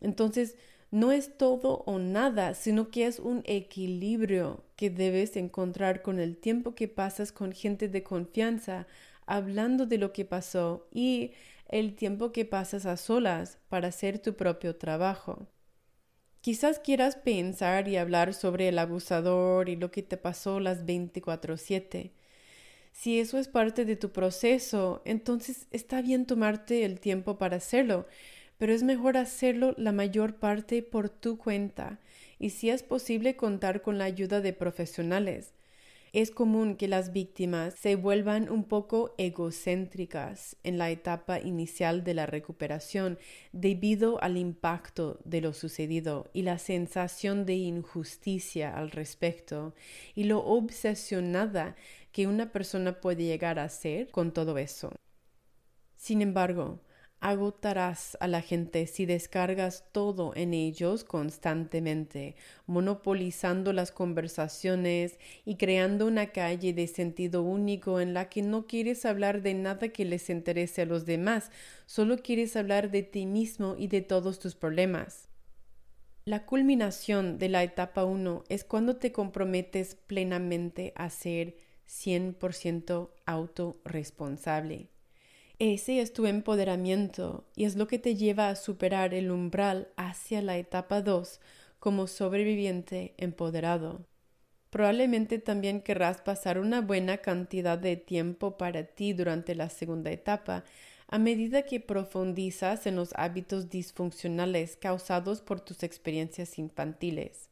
Entonces, 0.01 0.57
no 0.91 1.11
es 1.11 1.37
todo 1.37 1.83
o 1.85 1.99
nada, 1.99 2.55
sino 2.55 2.89
que 2.89 3.05
es 3.05 3.19
un 3.19 3.41
equilibrio 3.45 4.63
que 4.75 4.89
debes 4.89 5.37
encontrar 5.37 6.01
con 6.01 6.19
el 6.19 6.35
tiempo 6.35 6.75
que 6.75 6.87
pasas 6.87 7.31
con 7.31 7.51
gente 7.51 7.87
de 7.87 8.03
confianza, 8.03 8.87
hablando 9.27 9.85
de 9.85 9.99
lo 9.99 10.13
que 10.13 10.25
pasó 10.25 10.87
y 10.91 11.33
el 11.69 11.95
tiempo 11.95 12.31
que 12.31 12.45
pasas 12.45 12.85
a 12.85 12.97
solas 12.97 13.59
para 13.69 13.89
hacer 13.89 14.19
tu 14.19 14.35
propio 14.35 14.75
trabajo. 14.77 15.47
Quizás 16.41 16.79
quieras 16.79 17.17
pensar 17.17 17.87
y 17.89 17.97
hablar 17.97 18.33
sobre 18.33 18.69
el 18.69 18.79
abusador 18.79 19.69
y 19.69 19.75
lo 19.75 19.91
que 19.91 20.01
te 20.01 20.17
pasó 20.17 20.59
las 20.59 20.85
24/7. 20.85 22.13
Si 22.93 23.19
eso 23.19 23.37
es 23.37 23.47
parte 23.47 23.85
de 23.85 23.95
tu 23.95 24.11
proceso, 24.11 25.01
entonces 25.05 25.67
está 25.71 26.01
bien 26.01 26.25
tomarte 26.25 26.85
el 26.85 26.99
tiempo 26.99 27.37
para 27.37 27.57
hacerlo, 27.57 28.07
pero 28.57 28.73
es 28.73 28.83
mejor 28.83 29.17
hacerlo 29.17 29.75
la 29.77 29.91
mayor 29.91 30.35
parte 30.37 30.81
por 30.81 31.09
tu 31.09 31.37
cuenta 31.37 31.99
y 32.39 32.51
si 32.51 32.69
es 32.69 32.83
posible 32.83 33.35
contar 33.35 33.81
con 33.81 33.97
la 33.97 34.05
ayuda 34.05 34.41
de 34.41 34.53
profesionales. 34.53 35.53
Es 36.13 36.31
común 36.31 36.75
que 36.75 36.87
las 36.87 37.11
víctimas 37.11 37.73
se 37.73 37.95
vuelvan 37.95 38.49
un 38.49 38.63
poco 38.63 39.13
egocéntricas 39.17 40.55
en 40.63 40.77
la 40.77 40.89
etapa 40.89 41.39
inicial 41.39 42.03
de 42.03 42.13
la 42.13 42.25
recuperación 42.25 43.19
debido 43.51 44.21
al 44.23 44.37
impacto 44.37 45.19
de 45.25 45.41
lo 45.41 45.53
sucedido 45.53 46.29
y 46.33 46.43
la 46.43 46.59
sensación 46.59 47.45
de 47.45 47.55
injusticia 47.55 48.75
al 48.75 48.91
respecto 48.91 49.75
y 50.15 50.23
lo 50.23 50.43
obsesionada 50.45 51.75
que 52.11 52.25
una 52.25 52.51
persona 52.51 53.01
puede 53.01 53.25
llegar 53.25 53.59
a 53.59 53.69
ser 53.69 54.09
con 54.09 54.31
todo 54.31 54.57
eso. 54.57 54.91
Sin 55.97 56.21
embargo, 56.21 56.79
Agotarás 57.19 58.15
a 58.19 58.27
la 58.27 58.41
gente 58.41 58.85
si 58.85 59.07
descargas 59.07 59.85
todo 59.91 60.33
en 60.35 60.53
ellos 60.53 61.03
constantemente, 61.03 62.35
monopolizando 62.67 63.73
las 63.73 63.91
conversaciones 63.91 65.17
y 65.43 65.55
creando 65.55 66.05
una 66.05 66.27
calle 66.27 66.73
de 66.73 66.85
sentido 66.85 67.41
único 67.41 67.99
en 67.99 68.13
la 68.13 68.29
que 68.29 68.43
no 68.43 68.67
quieres 68.67 69.03
hablar 69.03 69.41
de 69.41 69.55
nada 69.55 69.89
que 69.89 70.05
les 70.05 70.29
interese 70.29 70.83
a 70.83 70.85
los 70.85 71.07
demás, 71.07 71.49
solo 71.87 72.17
quieres 72.17 72.55
hablar 72.55 72.91
de 72.91 73.01
ti 73.01 73.25
mismo 73.25 73.75
y 73.75 73.87
de 73.87 74.01
todos 74.01 74.37
tus 74.37 74.53
problemas. 74.53 75.27
La 76.23 76.45
culminación 76.45 77.39
de 77.39 77.49
la 77.49 77.63
etapa 77.63 78.03
1 78.03 78.43
es 78.47 78.63
cuando 78.63 78.97
te 78.97 79.11
comprometes 79.11 79.95
plenamente 79.95 80.93
a 80.95 81.09
ser 81.09 81.57
100% 81.87 83.09
autorresponsable. 83.25 84.91
Ese 85.59 86.01
es 86.01 86.13
tu 86.13 86.27
empoderamiento 86.27 87.43
y 87.55 87.65
es 87.65 87.75
lo 87.75 87.87
que 87.87 87.97
te 87.97 88.15
lleva 88.15 88.49
a 88.49 88.55
superar 88.55 89.15
el 89.15 89.31
umbral 89.31 89.87
hacia 89.95 90.43
la 90.43 90.55
etapa 90.55 91.01
2 91.01 91.39
como 91.79 92.05
sobreviviente 92.05 93.15
empoderado. 93.17 94.05
Probablemente 94.69 95.39
también 95.39 95.81
querrás 95.81 96.21
pasar 96.21 96.59
una 96.59 96.81
buena 96.81 97.17
cantidad 97.17 97.79
de 97.79 97.97
tiempo 97.97 98.55
para 98.55 98.83
ti 98.83 99.13
durante 99.13 99.55
la 99.55 99.69
segunda 99.69 100.11
etapa, 100.11 100.63
a 101.07 101.17
medida 101.17 101.63
que 101.63 101.79
profundizas 101.79 102.85
en 102.85 102.95
los 102.95 103.13
hábitos 103.15 103.71
disfuncionales 103.71 104.75
causados 104.75 105.41
por 105.41 105.59
tus 105.61 105.81
experiencias 105.81 106.59
infantiles. 106.59 107.49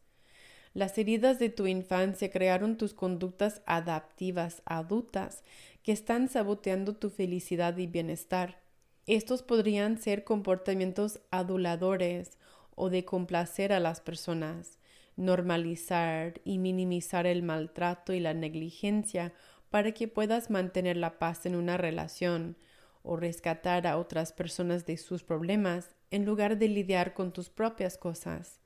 Las 0.76 0.98
heridas 0.98 1.40
de 1.40 1.50
tu 1.50 1.68
infancia 1.68 2.30
crearon 2.30 2.76
tus 2.76 2.94
conductas 2.94 3.62
adaptivas 3.66 4.62
adultas 4.66 5.42
que 5.86 5.92
están 5.92 6.30
saboteando 6.30 6.96
tu 6.96 7.12
felicidad 7.12 7.78
y 7.78 7.86
bienestar. 7.86 8.60
Estos 9.06 9.44
podrían 9.44 10.00
ser 10.00 10.24
comportamientos 10.24 11.22
aduladores 11.30 12.40
o 12.74 12.90
de 12.90 13.06
complacer 13.06 13.72
a 13.72 13.80
las 13.80 14.02
personas, 14.02 14.80
normalizar 15.16 16.42
y 16.44 16.58
minimizar 16.58 17.28
el 17.28 17.44
maltrato 17.44 18.14
y 18.14 18.20
la 18.20 18.34
negligencia 18.34 19.32
para 19.70 19.92
que 19.92 20.08
puedas 20.08 20.50
mantener 20.50 20.98
la 20.98 21.20
paz 21.20 21.46
en 21.46 21.56
una 21.56 21.78
relación 21.78 22.58
o 23.04 23.16
rescatar 23.16 23.86
a 23.86 24.00
otras 24.00 24.34
personas 24.34 24.88
de 24.88 24.98
sus 24.98 25.22
problemas 25.22 25.92
en 26.10 26.26
lugar 26.26 26.58
de 26.58 26.68
lidiar 26.68 27.14
con 27.14 27.32
tus 27.32 27.52
propias 27.52 28.00
cosas 28.00 28.60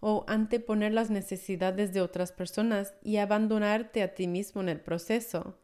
o 0.00 0.24
anteponer 0.26 0.92
las 0.92 1.08
necesidades 1.08 1.94
de 1.94 2.00
otras 2.00 2.32
personas 2.32 2.94
y 3.00 3.18
abandonarte 3.18 4.02
a 4.02 4.12
ti 4.16 4.26
mismo 4.26 4.60
en 4.60 4.70
el 4.70 4.80
proceso 4.80 5.56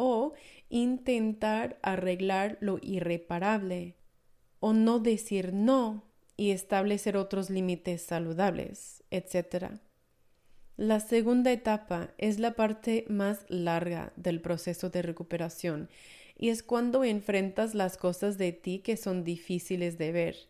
o 0.00 0.32
intentar 0.70 1.78
arreglar 1.82 2.56
lo 2.60 2.78
irreparable, 2.80 3.96
o 4.60 4.72
no 4.72 4.98
decir 4.98 5.52
no 5.52 6.04
y 6.36 6.52
establecer 6.52 7.16
otros 7.16 7.50
límites 7.50 8.02
saludables, 8.02 9.02
etc. 9.10 9.72
La 10.76 11.00
segunda 11.00 11.52
etapa 11.52 12.14
es 12.16 12.38
la 12.38 12.52
parte 12.52 13.04
más 13.08 13.44
larga 13.48 14.12
del 14.16 14.40
proceso 14.40 14.88
de 14.88 15.02
recuperación 15.02 15.90
y 16.38 16.48
es 16.48 16.62
cuando 16.62 17.04
enfrentas 17.04 17.74
las 17.74 17.98
cosas 17.98 18.38
de 18.38 18.52
ti 18.52 18.78
que 18.78 18.96
son 18.96 19.24
difíciles 19.24 19.98
de 19.98 20.12
ver 20.12 20.49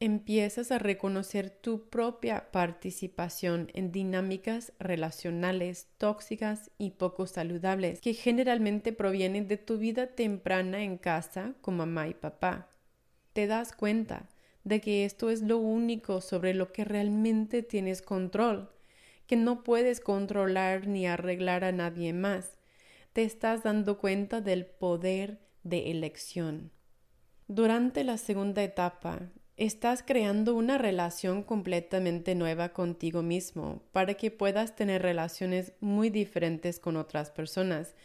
empiezas 0.00 0.70
a 0.70 0.78
reconocer 0.78 1.50
tu 1.50 1.88
propia 1.88 2.52
participación 2.52 3.68
en 3.74 3.90
dinámicas 3.90 4.72
relacionales 4.78 5.88
tóxicas 5.98 6.70
y 6.78 6.90
poco 6.90 7.26
saludables 7.26 8.00
que 8.00 8.14
generalmente 8.14 8.92
provienen 8.92 9.48
de 9.48 9.56
tu 9.56 9.78
vida 9.78 10.06
temprana 10.06 10.84
en 10.84 10.98
casa 10.98 11.54
con 11.60 11.76
mamá 11.76 12.06
y 12.06 12.14
papá. 12.14 12.68
Te 13.32 13.48
das 13.48 13.72
cuenta 13.72 14.28
de 14.62 14.80
que 14.80 15.04
esto 15.04 15.30
es 15.30 15.42
lo 15.42 15.58
único 15.58 16.20
sobre 16.20 16.54
lo 16.54 16.72
que 16.72 16.84
realmente 16.84 17.62
tienes 17.62 18.00
control, 18.00 18.70
que 19.26 19.36
no 19.36 19.64
puedes 19.64 20.00
controlar 20.00 20.86
ni 20.86 21.06
arreglar 21.08 21.64
a 21.64 21.72
nadie 21.72 22.12
más. 22.12 22.56
Te 23.12 23.24
estás 23.24 23.64
dando 23.64 23.98
cuenta 23.98 24.40
del 24.40 24.64
poder 24.64 25.40
de 25.64 25.90
elección. 25.90 26.70
Durante 27.48 28.04
la 28.04 28.18
segunda 28.18 28.62
etapa, 28.62 29.30
estás 29.58 30.04
creando 30.04 30.54
una 30.54 30.78
relación 30.78 31.42
completamente 31.42 32.36
nueva 32.36 32.68
contigo 32.68 33.22
mismo 33.22 33.82
para 33.90 34.14
que 34.14 34.30
puedas 34.30 34.76
tener 34.76 35.02
relaciones 35.02 35.72
muy 35.80 36.10
diferentes 36.10 36.78
con 36.78 36.96
otras 36.96 37.32
personas. 37.32 37.96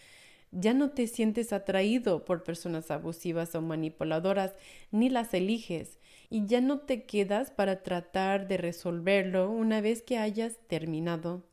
Ya 0.51 0.73
no 0.73 0.89
te 0.89 1.05
sientes 1.05 1.53
atraído 1.53 2.25
por 2.25 2.43
personas 2.43 2.89
abusivas 2.89 3.53
o 3.53 3.61
manipuladoras, 3.61 4.53
ni 4.91 5.09
las 5.09 5.33
eliges, 5.35 5.99
y 6.31 6.47
ya 6.47 6.59
no 6.59 6.79
te 6.79 7.03
quedas 7.03 7.51
para 7.51 7.83
tratar 7.83 8.47
de 8.47 8.57
resolverlo 8.57 9.51
una 9.51 9.79
vez 9.79 10.01
que 10.01 10.17
hayas 10.17 10.57
terminado. 10.67 11.43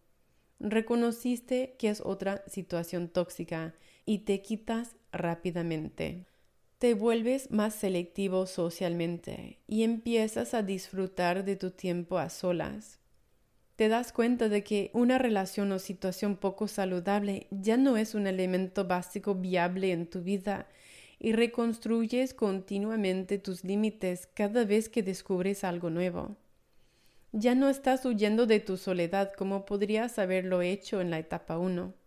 Reconociste 0.61 1.76
que 1.78 1.90
es 1.90 2.00
otra 2.00 2.42
situación 2.47 3.09
tóxica 3.09 3.75
y 4.07 4.21
te 4.21 4.40
quitas 4.40 4.97
rápidamente 5.12 6.25
te 6.81 6.95
vuelves 6.95 7.51
más 7.51 7.75
selectivo 7.75 8.47
socialmente 8.47 9.59
y 9.67 9.83
empiezas 9.83 10.55
a 10.55 10.63
disfrutar 10.63 11.45
de 11.45 11.55
tu 11.55 11.73
tiempo 11.73 12.17
a 12.17 12.31
solas. 12.31 12.99
Te 13.77 13.91
das 13.91 14.15
cuenta 14.15 14.49
de 14.49 14.65
que 14.65 14.91
una 14.95 15.19
relación 15.19 15.73
o 15.73 15.79
situación 15.79 16.37
poco 16.37 16.69
saludable 16.69 17.49
ya 17.51 17.77
no 17.77 17.99
es 17.99 18.15
un 18.15 18.27
elemento 18.27 18.87
básico 18.87 19.35
viable 19.35 19.93
en 19.93 20.07
tu 20.07 20.23
vida 20.23 20.69
y 21.19 21.33
reconstruyes 21.33 22.33
continuamente 22.33 23.37
tus 23.37 23.63
límites 23.63 24.27
cada 24.33 24.65
vez 24.65 24.89
que 24.89 25.03
descubres 25.03 25.65
algo 25.65 25.91
nuevo. 25.91 26.39
Ya 27.33 27.55
no 27.55 27.69
estás 27.69 28.07
huyendo 28.07 28.47
de 28.47 28.59
tu 28.59 28.79
soledad 28.79 29.35
como 29.37 29.67
podrías 29.67 30.19
haberlo 30.19 30.63
hecho 30.63 31.03
en 31.03 31.11
la 31.11 31.19
etapa 31.19 31.59
1. 31.59 32.00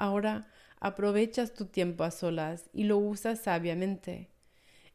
Ahora 0.00 0.48
aprovechas 0.80 1.52
tu 1.52 1.66
tiempo 1.66 2.04
a 2.04 2.10
solas 2.10 2.70
y 2.72 2.84
lo 2.84 2.96
usas 2.96 3.40
sabiamente. 3.40 4.30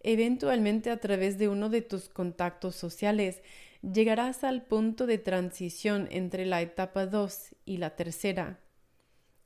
Eventualmente 0.02 0.90
a 0.90 0.98
través 0.98 1.38
de 1.38 1.48
uno 1.48 1.70
de 1.70 1.84
tus 1.84 2.10
contactos 2.10 2.76
sociales 2.76 3.44
llegarás 3.84 4.44
al 4.44 4.64
punto 4.66 5.06
de 5.06 5.20
transición 5.20 6.08
entre 6.10 6.48
la 6.48 6.64
etapa 6.64 7.06
2 7.06 7.56
y 7.66 7.78
la 7.78 7.96
tercera. 7.96 8.60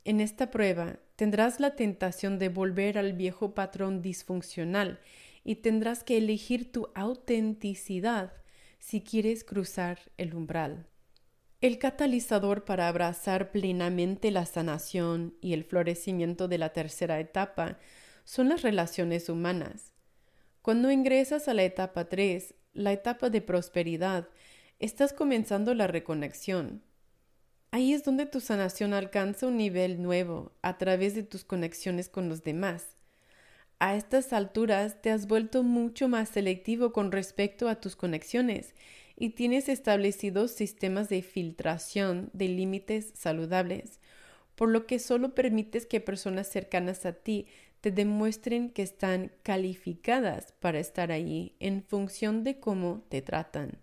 En 0.06 0.22
esta 0.22 0.50
prueba 0.50 0.98
tendrás 1.18 1.60
la 1.60 1.76
tentación 1.76 2.40
de 2.40 2.48
volver 2.48 2.98
al 2.98 3.12
viejo 3.12 3.54
patrón 3.54 4.02
disfuncional 4.02 5.02
y 5.44 5.56
tendrás 5.56 6.06
que 6.06 6.18
elegir 6.18 6.72
tu 6.72 6.88
autenticidad 6.96 8.32
si 8.80 9.02
quieres 9.02 9.44
cruzar 9.44 10.00
el 10.16 10.34
umbral. 10.36 10.89
El 11.62 11.78
catalizador 11.78 12.64
para 12.64 12.88
abrazar 12.88 13.52
plenamente 13.52 14.32
la 14.32 14.46
sanación 14.46 15.36
y 15.42 15.52
el 15.52 15.66
florecimiento 15.66 16.48
de 16.48 16.58
la 16.58 16.72
tercera 16.72 17.20
etapa 17.20 17.78
son 18.24 18.48
las 18.48 18.62
relaciones 18.62 19.28
humanas. 19.28 19.94
Cuando 20.62 20.90
ingresas 20.90 21.50
a 21.50 21.54
la 21.54 21.64
etapa 21.64 22.08
3, 22.08 22.56
la 22.72 22.94
etapa 22.94 23.30
de 23.30 23.42
prosperidad, 23.42 24.30
estás 24.80 25.12
comenzando 25.12 25.74
la 25.74 25.88
reconexión. 25.88 26.82
Ahí 27.72 27.94
es 27.94 28.06
donde 28.06 28.26
tu 28.26 28.40
sanación 28.40 28.94
alcanza 28.94 29.48
un 29.48 29.58
nivel 29.58 30.02
nuevo 30.02 30.54
a 30.62 30.78
través 30.78 31.14
de 31.14 31.24
tus 31.24 31.44
conexiones 31.44 32.08
con 32.08 32.30
los 32.30 32.42
demás. 32.42 32.96
A 33.80 33.96
estas 33.96 34.32
alturas 34.32 35.02
te 35.02 35.12
has 35.12 35.28
vuelto 35.28 35.64
mucho 35.64 36.08
más 36.08 36.30
selectivo 36.30 36.94
con 36.94 37.12
respecto 37.12 37.68
a 37.68 37.82
tus 37.82 37.98
conexiones 37.98 38.74
y 39.20 39.32
tienes 39.32 39.68
establecidos 39.68 40.52
sistemas 40.52 41.10
de 41.10 41.22
filtración 41.22 42.30
de 42.32 42.48
límites 42.48 43.12
saludables, 43.14 44.00
por 44.56 44.70
lo 44.70 44.88
que 44.88 44.98
solo 44.98 45.36
permites 45.36 45.86
que 45.86 46.00
personas 46.00 46.48
cercanas 46.48 47.06
a 47.06 47.12
ti 47.12 47.46
te 47.82 47.92
demuestren 47.92 48.70
que 48.70 48.82
están 48.82 49.32
calificadas 49.44 50.54
para 50.60 50.80
estar 50.80 51.12
allí 51.12 51.56
en 51.60 51.84
función 51.84 52.46
de 52.46 52.60
cómo 52.60 53.04
te 53.10 53.22
tratan. 53.22 53.78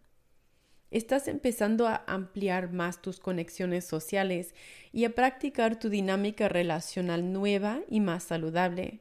Estás 0.91 1.29
empezando 1.29 1.87
a 1.87 2.05
ampliar 2.07 2.73
más 2.73 3.03
tus 3.03 3.21
conexiones 3.21 3.85
sociales 3.85 4.55
y 4.93 5.05
a 5.05 5.15
practicar 5.15 5.79
tu 5.79 5.91
dinámica 5.91 6.49
relacional 6.49 7.33
nueva 7.33 7.81
y 7.91 8.01
más 8.01 8.25
saludable. 8.25 9.01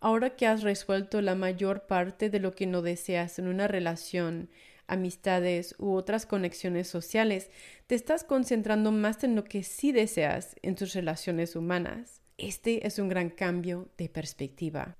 Ahora 0.00 0.34
que 0.34 0.46
has 0.46 0.62
resuelto 0.62 1.20
la 1.20 1.34
mayor 1.34 1.86
parte 1.86 2.30
de 2.30 2.40
lo 2.40 2.54
que 2.54 2.66
no 2.66 2.80
deseas 2.80 3.38
en 3.38 3.48
una 3.48 3.68
relación 3.68 4.48
amistades 4.86 5.74
u 5.78 5.92
otras 5.94 6.26
conexiones 6.26 6.88
sociales, 6.88 7.50
te 7.86 7.94
estás 7.94 8.24
concentrando 8.24 8.92
más 8.92 9.24
en 9.24 9.36
lo 9.36 9.44
que 9.44 9.62
sí 9.62 9.92
deseas 9.92 10.56
en 10.62 10.74
tus 10.74 10.94
relaciones 10.94 11.56
humanas. 11.56 12.20
Este 12.38 12.86
es 12.86 12.98
un 12.98 13.08
gran 13.08 13.30
cambio 13.30 13.88
de 13.98 14.08
perspectiva. 14.08 14.96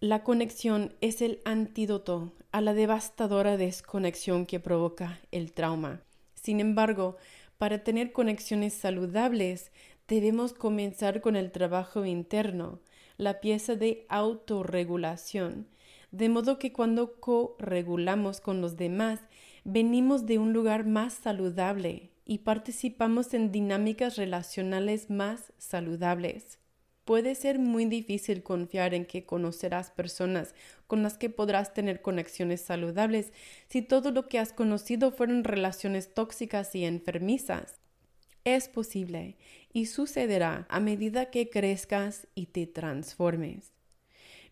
La 0.00 0.22
conexión 0.24 0.94
es 1.00 1.20
el 1.22 1.40
antídoto 1.44 2.32
a 2.52 2.60
la 2.60 2.74
devastadora 2.74 3.56
desconexión 3.56 4.46
que 4.46 4.58
provoca 4.58 5.20
el 5.30 5.52
trauma. 5.52 6.02
Sin 6.34 6.60
embargo, 6.60 7.16
para 7.58 7.84
tener 7.84 8.12
conexiones 8.12 8.72
saludables, 8.72 9.72
debemos 10.08 10.54
comenzar 10.54 11.20
con 11.20 11.36
el 11.36 11.52
trabajo 11.52 12.06
interno, 12.06 12.80
la 13.18 13.40
pieza 13.40 13.76
de 13.76 14.06
autorregulación, 14.08 15.68
de 16.10 16.28
modo 16.28 16.58
que 16.58 16.72
cuando 16.72 17.20
co-regulamos 17.20 18.40
con 18.40 18.60
los 18.60 18.76
demás, 18.76 19.20
venimos 19.64 20.26
de 20.26 20.38
un 20.38 20.52
lugar 20.52 20.86
más 20.86 21.14
saludable 21.14 22.10
y 22.24 22.38
participamos 22.38 23.34
en 23.34 23.52
dinámicas 23.52 24.16
relacionales 24.16 25.10
más 25.10 25.52
saludables. 25.58 26.58
Puede 27.04 27.34
ser 27.34 27.58
muy 27.58 27.86
difícil 27.86 28.42
confiar 28.42 28.94
en 28.94 29.04
que 29.04 29.24
conocerás 29.24 29.90
personas 29.90 30.54
con 30.86 31.02
las 31.02 31.18
que 31.18 31.30
podrás 31.30 31.74
tener 31.74 32.02
conexiones 32.02 32.60
saludables 32.60 33.32
si 33.68 33.82
todo 33.82 34.12
lo 34.12 34.28
que 34.28 34.38
has 34.38 34.52
conocido 34.52 35.10
fueron 35.10 35.42
relaciones 35.42 36.14
tóxicas 36.14 36.74
y 36.74 36.84
enfermizas. 36.84 37.80
Es 38.44 38.68
posible 38.68 39.36
y 39.72 39.86
sucederá 39.86 40.66
a 40.68 40.80
medida 40.80 41.30
que 41.30 41.50
crezcas 41.50 42.28
y 42.34 42.46
te 42.46 42.66
transformes. 42.66 43.72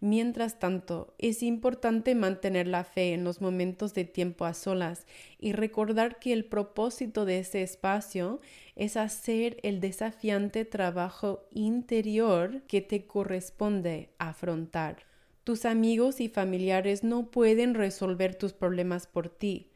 Mientras 0.00 0.61
tanto, 0.61 1.12
es 1.18 1.42
importante 1.42 2.14
mantener 2.14 2.68
la 2.68 2.84
fe 2.84 3.14
en 3.14 3.24
los 3.24 3.40
momentos 3.40 3.94
de 3.94 4.04
tiempo 4.04 4.44
a 4.44 4.54
solas 4.54 5.06
y 5.40 5.52
recordar 5.52 6.20
que 6.20 6.32
el 6.32 6.44
propósito 6.44 7.24
de 7.24 7.40
ese 7.40 7.62
espacio 7.62 8.40
es 8.76 8.96
hacer 8.96 9.58
el 9.64 9.80
desafiante 9.80 10.64
trabajo 10.64 11.48
interior 11.52 12.62
que 12.68 12.80
te 12.80 13.06
corresponde 13.06 14.11
afrontar. 14.18 15.08
Tus 15.42 15.64
amigos 15.64 16.20
y 16.20 16.28
familiares 16.28 17.02
no 17.02 17.30
pueden 17.32 17.74
resolver 17.74 18.37
tus 18.37 18.52
problemas 18.52 19.08
por 19.08 19.28
ti. 19.28 19.72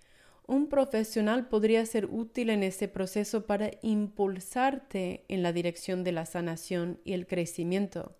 Un 0.46 0.68
profesional 0.68 1.48
podría 1.48 1.84
ser 1.84 2.06
útil 2.06 2.50
en 2.50 2.62
ese 2.62 2.86
proceso 2.86 3.46
para 3.46 3.72
impulsarte 3.82 5.24
en 5.28 5.42
la 5.42 5.52
dirección 5.52 6.04
de 6.04 6.12
la 6.12 6.26
sanación 6.26 7.00
y 7.04 7.14
el 7.14 7.26
crecimiento. 7.26 8.14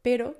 Pero 0.00 0.38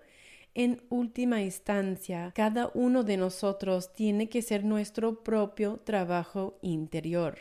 en 0.54 0.82
última 0.90 1.42
instancia, 1.42 2.32
cada 2.34 2.70
uno 2.74 3.04
de 3.04 3.16
nosotros 3.16 3.92
tiene 3.94 4.28
que 4.28 4.42
ser 4.42 4.64
nuestro 4.64 5.22
propio 5.22 5.78
trabajo 5.78 6.58
interior. 6.60 7.38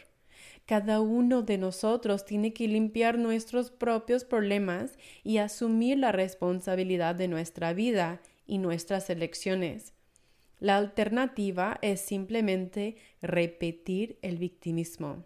Cada 0.66 1.02
uno 1.02 1.42
de 1.42 1.58
nosotros 1.58 2.26
tiene 2.26 2.54
que 2.54 2.68
limpiar 2.68 3.18
nuestros 3.18 3.72
propios 3.72 4.24
problemas 4.24 4.98
y 5.24 5.38
asumir 5.38 5.98
la 5.98 6.14
responsabilidad 6.14 7.16
de 7.16 7.28
nuestra 7.28 7.74
vida 7.74 8.22
y 8.48 8.58
nuestras 8.58 9.10
elecciones. 9.10 9.94
La 10.60 10.78
alternativa 10.78 11.80
es 11.82 12.00
simplemente 12.00 12.96
repetir 13.22 14.20
el 14.22 14.38
victimismo. 14.38 15.26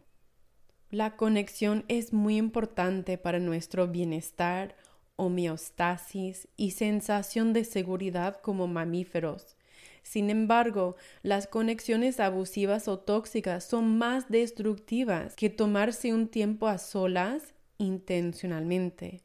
La 0.90 1.18
conexión 1.18 1.84
es 1.90 2.14
muy 2.14 2.38
importante 2.38 3.18
para 3.18 3.40
nuestro 3.40 3.88
bienestar, 3.88 4.76
homeostasis 5.16 6.48
y 6.58 6.72
sensación 6.72 7.54
de 7.54 7.64
seguridad 7.64 8.38
como 8.42 8.68
mamíferos. 8.68 9.56
Sin 10.04 10.30
embargo, 10.30 10.96
las 11.24 11.48
conexiones 11.48 12.20
abusivas 12.20 12.88
o 12.88 13.00
tóxicas 13.00 13.64
son 13.64 13.98
más 13.98 14.30
destructivas 14.30 15.36
que 15.36 15.50
tomarse 15.50 16.14
un 16.14 16.28
tiempo 16.28 16.68
a 16.68 16.78
solas 16.78 17.56
intencionalmente. 17.80 19.22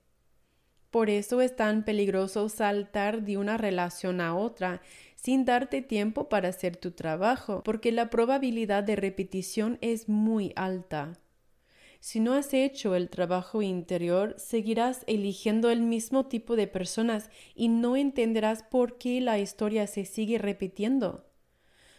Por 0.90 1.08
eso 1.08 1.40
es 1.40 1.54
tan 1.54 1.84
peligroso 1.84 2.48
saltar 2.48 3.22
de 3.22 3.36
una 3.36 3.56
relación 3.56 4.20
a 4.20 4.34
otra 4.34 4.80
sin 5.14 5.44
darte 5.44 5.82
tiempo 5.82 6.28
para 6.28 6.48
hacer 6.48 6.76
tu 6.76 6.92
trabajo, 6.92 7.62
porque 7.62 7.92
la 7.92 8.10
probabilidad 8.10 8.82
de 8.82 8.96
repetición 8.96 9.78
es 9.82 10.08
muy 10.08 10.52
alta. 10.56 11.12
Si 12.00 12.18
no 12.18 12.32
has 12.32 12.54
hecho 12.54 12.94
el 12.94 13.10
trabajo 13.10 13.60
interior, 13.60 14.34
seguirás 14.38 15.04
eligiendo 15.06 15.70
el 15.70 15.82
mismo 15.82 16.26
tipo 16.26 16.56
de 16.56 16.66
personas 16.66 17.30
y 17.54 17.68
no 17.68 17.94
entenderás 17.94 18.62
por 18.62 18.96
qué 18.96 19.20
la 19.20 19.38
historia 19.38 19.86
se 19.86 20.06
sigue 20.06 20.38
repitiendo. 20.38 21.30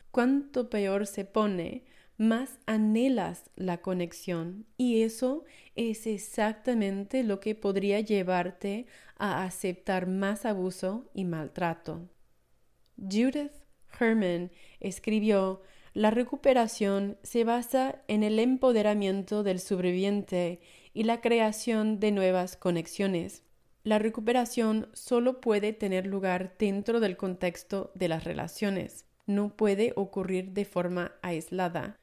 Cuanto 0.09 0.69
peor 0.71 1.05
se 1.05 1.23
pone, 1.23 1.85
más 2.17 2.59
anhelas 2.65 3.49
la 3.55 3.81
conexión 3.81 4.65
y 4.77 5.01
eso 5.01 5.43
es 5.75 6.05
exactamente 6.05 7.23
lo 7.23 7.39
que 7.39 7.55
podría 7.55 7.99
llevarte 7.99 8.87
a 9.17 9.43
aceptar 9.43 10.07
más 10.07 10.45
abuso 10.45 11.09
y 11.13 11.25
maltrato. 11.25 12.09
Judith 12.97 13.53
Herman 13.99 14.51
escribió 14.79 15.61
La 15.93 16.09
recuperación 16.09 17.17
se 17.21 17.43
basa 17.43 18.01
en 18.07 18.23
el 18.23 18.39
empoderamiento 18.39 19.43
del 19.43 19.59
sobreviviente 19.59 20.61
y 20.93 21.03
la 21.03 21.19
creación 21.19 21.99
de 21.99 22.11
nuevas 22.11 22.55
conexiones. 22.55 23.43
La 23.83 23.99
recuperación 23.99 24.87
solo 24.93 25.41
puede 25.41 25.73
tener 25.73 26.05
lugar 26.05 26.55
dentro 26.57 27.01
del 27.01 27.17
contexto 27.17 27.91
de 27.93 28.07
las 28.07 28.23
relaciones, 28.23 29.05
no 29.25 29.55
puede 29.57 29.91
ocurrir 29.97 30.51
de 30.51 30.63
forma 30.63 31.13
aislada. 31.21 31.99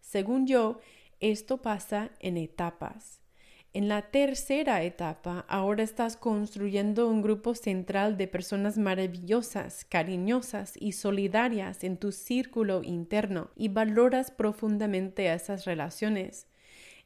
Según 0.00 0.46
yo, 0.46 0.80
esto 1.20 1.62
pasa 1.62 2.10
en 2.18 2.36
etapas. 2.36 3.21
En 3.74 3.88
la 3.88 4.02
tercera 4.02 4.82
etapa, 4.82 5.46
ahora 5.48 5.82
estás 5.82 6.18
construyendo 6.18 7.08
un 7.08 7.22
grupo 7.22 7.54
central 7.54 8.18
de 8.18 8.28
personas 8.28 8.76
maravillosas, 8.76 9.86
cariñosas 9.86 10.74
y 10.78 10.92
solidarias 10.92 11.82
en 11.82 11.96
tu 11.96 12.12
círculo 12.12 12.82
interno 12.82 13.48
y 13.56 13.68
valoras 13.68 14.30
profundamente 14.30 15.32
esas 15.32 15.64
relaciones. 15.64 16.48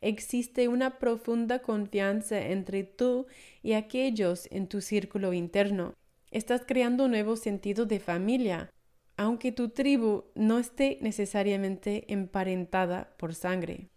Existe 0.01 0.67
una 0.67 0.99
profunda 0.99 1.61
confianza 1.61 2.41
entre 2.41 2.83
tú 2.83 3.27
y 3.63 3.75
aquellos 3.75 4.49
en 4.51 4.67
tu 4.67 4.81
círculo 4.81 5.33
interno. 5.33 5.95
Estás 6.33 6.63
creando 6.67 7.05
un 7.05 7.13
nuevo 7.13 7.37
sentido 7.37 7.87
de 7.87 8.01
familia, 8.01 8.71
aunque 9.17 9.53
tu 9.53 9.69
tribu 9.69 10.25
no 10.35 10.59
esté 10.59 10.99
necesariamente 11.01 12.13
emparentada 12.13 13.15
por 13.19 13.37
sangre. 13.37 13.89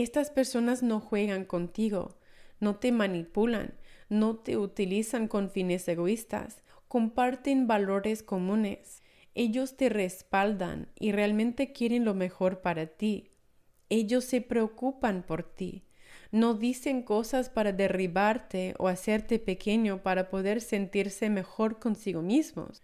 Estas 0.00 0.30
personas 0.30 0.82
no 0.82 0.98
juegan 0.98 1.44
contigo, 1.44 2.16
no 2.58 2.76
te 2.76 2.90
manipulan, 2.90 3.74
no 4.08 4.36
te 4.36 4.56
utilizan 4.56 5.28
con 5.28 5.50
fines 5.50 5.86
egoístas, 5.88 6.62
comparten 6.88 7.66
valores 7.66 8.22
comunes. 8.22 9.02
Ellos 9.34 9.76
te 9.76 9.90
respaldan 9.90 10.88
y 10.98 11.12
realmente 11.12 11.72
quieren 11.72 12.06
lo 12.06 12.14
mejor 12.14 12.62
para 12.62 12.86
ti. 12.86 13.32
Ellos 13.90 14.24
se 14.24 14.40
preocupan 14.40 15.22
por 15.22 15.42
ti. 15.42 15.84
No 16.32 16.54
dicen 16.54 17.02
cosas 17.02 17.50
para 17.50 17.72
derribarte 17.74 18.74
o 18.78 18.88
hacerte 18.88 19.38
pequeño 19.38 20.02
para 20.02 20.30
poder 20.30 20.62
sentirse 20.62 21.28
mejor 21.28 21.78
consigo 21.78 22.22
mismos. 22.22 22.82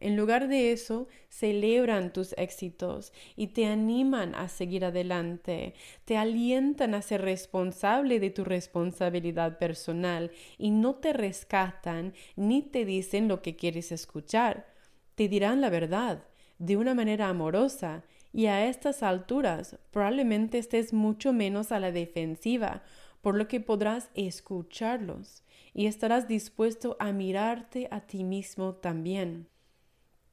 En 0.00 0.16
lugar 0.16 0.48
de 0.48 0.72
eso, 0.72 1.08
celebran 1.28 2.12
tus 2.12 2.34
éxitos 2.36 3.12
y 3.36 3.48
te 3.48 3.66
animan 3.66 4.34
a 4.34 4.48
seguir 4.48 4.84
adelante, 4.84 5.74
te 6.04 6.16
alientan 6.16 6.94
a 6.94 7.02
ser 7.02 7.22
responsable 7.22 8.18
de 8.20 8.30
tu 8.30 8.44
responsabilidad 8.44 9.58
personal 9.58 10.30
y 10.58 10.70
no 10.72 10.96
te 10.96 11.12
rescatan 11.12 12.12
ni 12.36 12.62
te 12.62 12.84
dicen 12.84 13.28
lo 13.28 13.40
que 13.40 13.56
quieres 13.56 13.92
escuchar. 13.92 14.66
Te 15.14 15.28
dirán 15.28 15.60
la 15.60 15.70
verdad, 15.70 16.24
de 16.58 16.76
una 16.76 16.94
manera 16.94 17.28
amorosa, 17.28 18.04
y 18.32 18.46
a 18.46 18.66
estas 18.68 19.04
alturas 19.04 19.78
probablemente 19.92 20.58
estés 20.58 20.92
mucho 20.92 21.32
menos 21.32 21.70
a 21.70 21.78
la 21.78 21.92
defensiva, 21.92 22.82
por 23.20 23.36
lo 23.36 23.46
que 23.46 23.60
podrás 23.60 24.10
escucharlos 24.14 25.44
y 25.72 25.86
estarás 25.86 26.26
dispuesto 26.26 26.96
a 26.98 27.12
mirarte 27.12 27.86
a 27.92 28.00
ti 28.00 28.24
mismo 28.24 28.74
también 28.74 29.53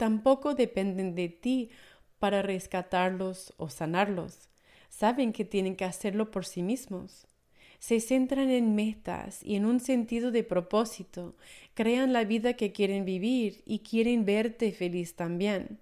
tampoco 0.01 0.55
dependen 0.55 1.13
de 1.13 1.29
ti 1.29 1.69
para 2.17 2.41
rescatarlos 2.41 3.53
o 3.57 3.69
sanarlos. 3.69 4.49
Saben 4.89 5.31
que 5.31 5.45
tienen 5.45 5.75
que 5.75 5.85
hacerlo 5.85 6.31
por 6.31 6.43
sí 6.43 6.63
mismos. 6.63 7.27
Se 7.77 7.99
centran 7.99 8.49
en 8.49 8.73
metas 8.73 9.43
y 9.43 9.55
en 9.57 9.63
un 9.63 9.79
sentido 9.79 10.31
de 10.31 10.43
propósito, 10.43 11.35
crean 11.75 12.13
la 12.13 12.23
vida 12.23 12.53
que 12.53 12.71
quieren 12.71 13.05
vivir 13.05 13.61
y 13.63 13.81
quieren 13.81 14.25
verte 14.25 14.71
feliz 14.71 15.15
también. 15.15 15.77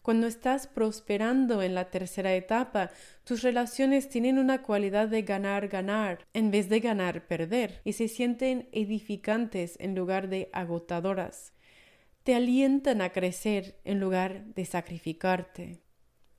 Cuando 0.00 0.26
estás 0.26 0.66
prosperando 0.66 1.60
en 1.60 1.74
la 1.74 1.90
tercera 1.90 2.34
etapa, 2.34 2.92
tus 3.24 3.42
relaciones 3.42 4.08
tienen 4.08 4.38
una 4.38 4.62
cualidad 4.62 5.06
de 5.06 5.20
ganar-ganar 5.20 6.24
en 6.32 6.50
vez 6.50 6.70
de 6.70 6.80
ganar-perder 6.80 7.82
y 7.84 7.92
se 7.92 8.08
sienten 8.08 8.70
edificantes 8.72 9.76
en 9.80 9.94
lugar 9.94 10.30
de 10.30 10.48
agotadoras 10.54 11.52
te 12.28 12.34
alientan 12.34 13.00
a 13.00 13.08
crecer 13.08 13.80
en 13.84 14.00
lugar 14.00 14.44
de 14.54 14.66
sacrificarte. 14.66 15.80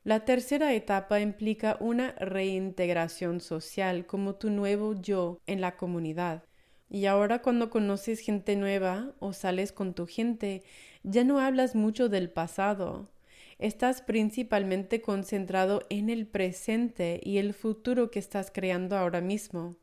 La 0.04 0.24
tercera 0.24 0.72
etapa 0.76 1.20
implica 1.20 1.78
una 1.80 2.12
reintegración 2.12 3.42
social 3.42 4.06
como 4.06 4.36
tu 4.36 4.52
nuevo 4.52 4.94
yo 5.02 5.40
en 5.48 5.62
la 5.62 5.78
comunidad. 5.78 6.44
Y 6.92 7.08
ahora 7.08 7.42
cuando 7.42 7.72
conoces 7.72 8.20
gente 8.20 8.56
nueva 8.56 9.16
o 9.18 9.34
sales 9.34 9.72
con 9.72 9.96
tu 9.96 10.06
gente, 10.06 10.62
ya 11.02 11.24
no 11.24 11.40
hablas 11.40 11.74
mucho 11.74 12.08
del 12.08 12.30
pasado. 12.30 13.10
Estás 13.58 14.04
principalmente 14.04 15.02
concentrado 15.02 15.82
en 15.90 16.12
el 16.12 16.28
presente 16.28 17.20
y 17.24 17.40
el 17.40 17.56
futuro 17.56 18.12
que 18.12 18.20
estás 18.20 18.52
creando 18.52 18.96
ahora 18.96 19.22
mismo. 19.22 19.76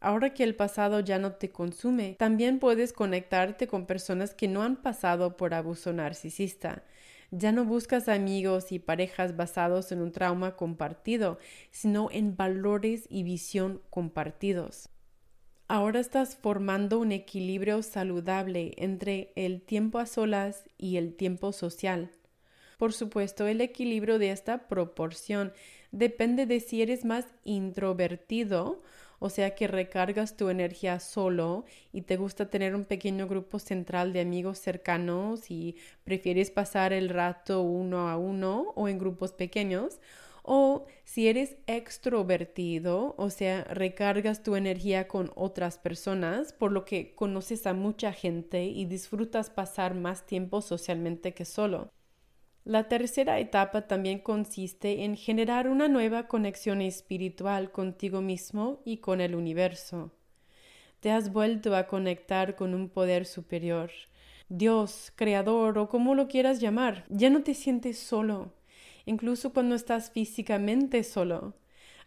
Ahora 0.00 0.32
que 0.32 0.44
el 0.44 0.56
pasado 0.56 1.00
ya 1.00 1.18
no 1.18 1.32
te 1.32 1.50
consume, 1.50 2.16
también 2.18 2.58
puedes 2.58 2.94
conectarte 2.94 3.66
con 3.66 3.84
personas 3.84 4.34
que 4.34 4.48
no 4.48 4.62
han 4.62 4.76
pasado 4.76 5.36
por 5.36 5.52
abuso 5.52 5.92
narcisista. 5.92 6.82
Ya 7.30 7.52
no 7.52 7.66
buscas 7.66 8.08
amigos 8.08 8.72
y 8.72 8.78
parejas 8.78 9.36
basados 9.36 9.92
en 9.92 10.00
un 10.00 10.10
trauma 10.10 10.56
compartido, 10.56 11.38
sino 11.70 12.08
en 12.10 12.34
valores 12.34 13.04
y 13.10 13.22
visión 13.24 13.82
compartidos. 13.90 14.88
Ahora 15.68 16.00
estás 16.00 16.34
formando 16.34 16.98
un 16.98 17.12
equilibrio 17.12 17.82
saludable 17.82 18.72
entre 18.78 19.32
el 19.36 19.60
tiempo 19.60 19.98
a 19.98 20.06
solas 20.06 20.64
y 20.78 20.96
el 20.96 21.14
tiempo 21.14 21.52
social. 21.52 22.10
Por 22.78 22.94
supuesto, 22.94 23.46
el 23.46 23.60
equilibrio 23.60 24.18
de 24.18 24.30
esta 24.30 24.66
proporción 24.66 25.52
depende 25.92 26.46
de 26.46 26.58
si 26.58 26.80
eres 26.80 27.04
más 27.04 27.26
introvertido 27.44 28.82
o 29.20 29.30
sea 29.30 29.54
que 29.54 29.68
recargas 29.68 30.36
tu 30.36 30.48
energía 30.48 30.98
solo 30.98 31.64
y 31.92 32.02
te 32.02 32.16
gusta 32.16 32.50
tener 32.50 32.74
un 32.74 32.84
pequeño 32.84 33.28
grupo 33.28 33.60
central 33.60 34.12
de 34.12 34.20
amigos 34.20 34.58
cercanos 34.58 35.50
y 35.50 35.76
prefieres 36.04 36.50
pasar 36.50 36.92
el 36.92 37.08
rato 37.10 37.62
uno 37.62 38.08
a 38.08 38.16
uno 38.16 38.72
o 38.74 38.88
en 38.88 38.98
grupos 38.98 39.32
pequeños, 39.32 40.00
o 40.42 40.86
si 41.04 41.28
eres 41.28 41.56
extrovertido, 41.66 43.14
o 43.18 43.30
sea, 43.30 43.64
recargas 43.64 44.42
tu 44.42 44.56
energía 44.56 45.06
con 45.06 45.30
otras 45.36 45.78
personas, 45.78 46.52
por 46.52 46.72
lo 46.72 46.84
que 46.84 47.14
conoces 47.14 47.66
a 47.66 47.74
mucha 47.74 48.12
gente 48.12 48.64
y 48.64 48.86
disfrutas 48.86 49.50
pasar 49.50 49.94
más 49.94 50.26
tiempo 50.26 50.62
socialmente 50.62 51.34
que 51.34 51.44
solo. 51.44 51.92
La 52.70 52.84
tercera 52.84 53.40
etapa 53.40 53.88
también 53.88 54.20
consiste 54.20 55.02
en 55.02 55.16
generar 55.16 55.66
una 55.66 55.88
nueva 55.88 56.28
conexión 56.28 56.80
espiritual 56.80 57.72
contigo 57.72 58.20
mismo 58.20 58.80
y 58.84 58.98
con 58.98 59.20
el 59.20 59.34
universo. 59.34 60.12
Te 61.00 61.10
has 61.10 61.32
vuelto 61.32 61.74
a 61.74 61.88
conectar 61.88 62.54
con 62.54 62.74
un 62.74 62.88
poder 62.88 63.26
superior, 63.26 63.90
Dios, 64.48 65.12
Creador 65.16 65.78
o 65.78 65.88
como 65.88 66.14
lo 66.14 66.28
quieras 66.28 66.60
llamar. 66.60 67.06
Ya 67.08 67.28
no 67.28 67.42
te 67.42 67.54
sientes 67.54 67.98
solo, 67.98 68.52
incluso 69.04 69.52
cuando 69.52 69.74
estás 69.74 70.12
físicamente 70.12 71.02
solo. 71.02 71.54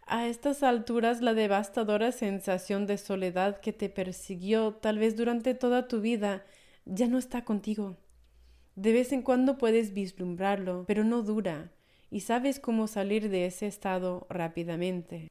A 0.06 0.28
estas 0.28 0.62
alturas 0.62 1.20
la 1.20 1.34
devastadora 1.34 2.10
sensación 2.10 2.86
de 2.86 2.96
soledad 2.96 3.60
que 3.60 3.74
te 3.74 3.90
persiguió 3.90 4.72
tal 4.72 4.98
vez 4.98 5.14
durante 5.14 5.52
toda 5.52 5.88
tu 5.88 6.00
vida 6.00 6.42
ya 6.86 7.06
no 7.06 7.18
está 7.18 7.44
contigo. 7.44 7.98
De 8.76 8.92
vez 8.92 9.12
en 9.12 9.22
cuando 9.22 9.56
puedes 9.56 9.94
vislumbrarlo, 9.94 10.84
pero 10.86 11.04
no 11.04 11.22
dura, 11.22 11.72
y 12.10 12.20
sabes 12.20 12.58
cómo 12.58 12.86
salir 12.86 13.28
de 13.28 13.46
ese 13.46 13.66
estado 13.66 14.26
rápidamente. 14.28 15.30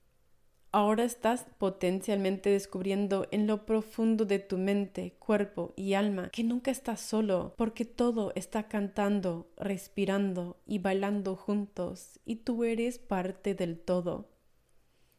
Ahora 0.71 1.03
estás 1.03 1.45
potencialmente 1.59 2.49
descubriendo 2.49 3.27
en 3.31 3.45
lo 3.45 3.65
profundo 3.65 4.25
de 4.25 4.39
tu 4.39 4.57
mente, 4.57 5.13
cuerpo 5.19 5.71
y 5.75 5.93
alma 5.93 6.29
que 6.29 6.43
nunca 6.43 6.71
estás 6.71 6.99
solo, 6.99 7.53
porque 7.57 7.85
todo 7.85 8.31
está 8.33 8.67
cantando, 8.67 9.51
respirando 9.55 10.57
y 10.65 10.79
bailando 10.79 11.35
juntos, 11.35 12.19
y 12.25 12.37
tú 12.37 12.63
eres 12.63 12.97
parte 12.97 13.53
del 13.53 13.77
todo. 13.77 14.32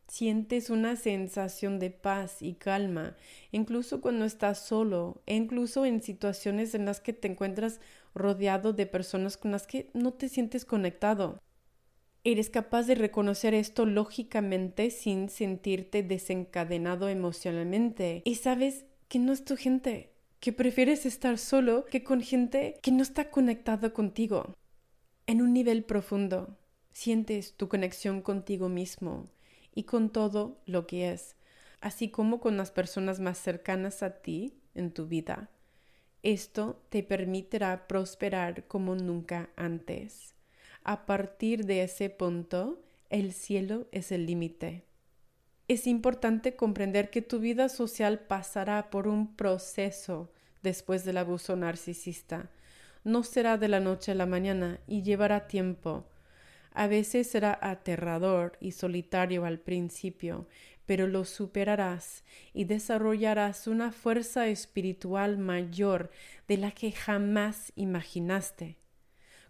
Sientes 0.06 0.70
una 0.70 0.96
sensación 0.96 1.78
de 1.78 1.90
paz 1.90 2.42
y 2.42 2.54
calma, 2.54 3.16
incluso 3.52 4.00
cuando 4.00 4.26
estás 4.26 4.58
solo, 4.58 5.22
e 5.26 5.34
incluso 5.34 5.86
en 5.86 6.02
situaciones 6.02 6.74
en 6.74 6.84
las 6.84 7.00
que 7.00 7.12
te 7.12 7.26
encuentras 7.26 7.80
rodeado 8.14 8.72
de 8.72 8.86
personas 8.86 9.36
con 9.36 9.50
las 9.50 9.66
que 9.66 9.90
no 9.94 10.12
te 10.12 10.28
sientes 10.28 10.64
conectado. 10.64 11.40
Eres 12.22 12.48
capaz 12.48 12.84
de 12.84 12.94
reconocer 12.94 13.54
esto 13.54 13.86
lógicamente 13.86 14.90
sin 14.90 15.28
sentirte 15.28 16.02
desencadenado 16.02 17.08
emocionalmente 17.08 18.22
y 18.24 18.36
sabes 18.36 18.84
que 19.08 19.18
no 19.18 19.32
es 19.32 19.44
tu 19.44 19.56
gente, 19.56 20.10
que 20.40 20.52
prefieres 20.52 21.06
estar 21.06 21.38
solo 21.38 21.86
que 21.86 22.04
con 22.04 22.20
gente 22.22 22.78
que 22.82 22.92
no 22.92 23.02
está 23.02 23.30
conectada 23.30 23.90
contigo. 23.90 24.54
En 25.26 25.42
un 25.42 25.52
nivel 25.52 25.84
profundo, 25.84 26.56
sientes 26.92 27.54
tu 27.56 27.68
conexión 27.68 28.22
contigo 28.22 28.68
mismo 28.68 29.26
y 29.74 29.84
con 29.84 30.10
todo 30.10 30.60
lo 30.66 30.86
que 30.86 31.12
es, 31.12 31.36
así 31.80 32.08
como 32.08 32.40
con 32.40 32.56
las 32.56 32.70
personas 32.70 33.20
más 33.20 33.38
cercanas 33.38 34.02
a 34.02 34.22
ti 34.22 34.54
en 34.74 34.92
tu 34.92 35.06
vida. 35.06 35.50
Esto 36.22 36.82
te 36.88 37.02
permitirá 37.02 37.86
prosperar 37.86 38.66
como 38.66 38.94
nunca 38.94 39.50
antes. 39.56 40.34
A 40.82 41.06
partir 41.06 41.66
de 41.66 41.82
ese 41.82 42.08
punto, 42.08 42.80
el 43.10 43.32
cielo 43.32 43.86
es 43.92 44.10
el 44.12 44.26
límite. 44.26 44.84
Es 45.68 45.86
importante 45.86 46.56
comprender 46.56 47.10
que 47.10 47.22
tu 47.22 47.38
vida 47.38 47.68
social 47.68 48.20
pasará 48.20 48.90
por 48.90 49.08
un 49.08 49.34
proceso 49.34 50.30
después 50.62 51.04
del 51.04 51.18
abuso 51.18 51.56
narcisista. 51.56 52.50
No 53.02 53.22
será 53.22 53.58
de 53.58 53.68
la 53.68 53.80
noche 53.80 54.12
a 54.12 54.14
la 54.14 54.26
mañana 54.26 54.80
y 54.86 55.02
llevará 55.02 55.46
tiempo. 55.46 56.06
A 56.74 56.88
veces 56.88 57.30
será 57.30 57.56
aterrador 57.62 58.58
y 58.60 58.72
solitario 58.72 59.44
al 59.44 59.60
principio, 59.60 60.48
pero 60.86 61.06
lo 61.06 61.24
superarás 61.24 62.24
y 62.52 62.64
desarrollarás 62.64 63.68
una 63.68 63.92
fuerza 63.92 64.48
espiritual 64.48 65.38
mayor 65.38 66.10
de 66.48 66.58
la 66.58 66.72
que 66.72 66.90
jamás 66.90 67.72
imaginaste. 67.76 68.76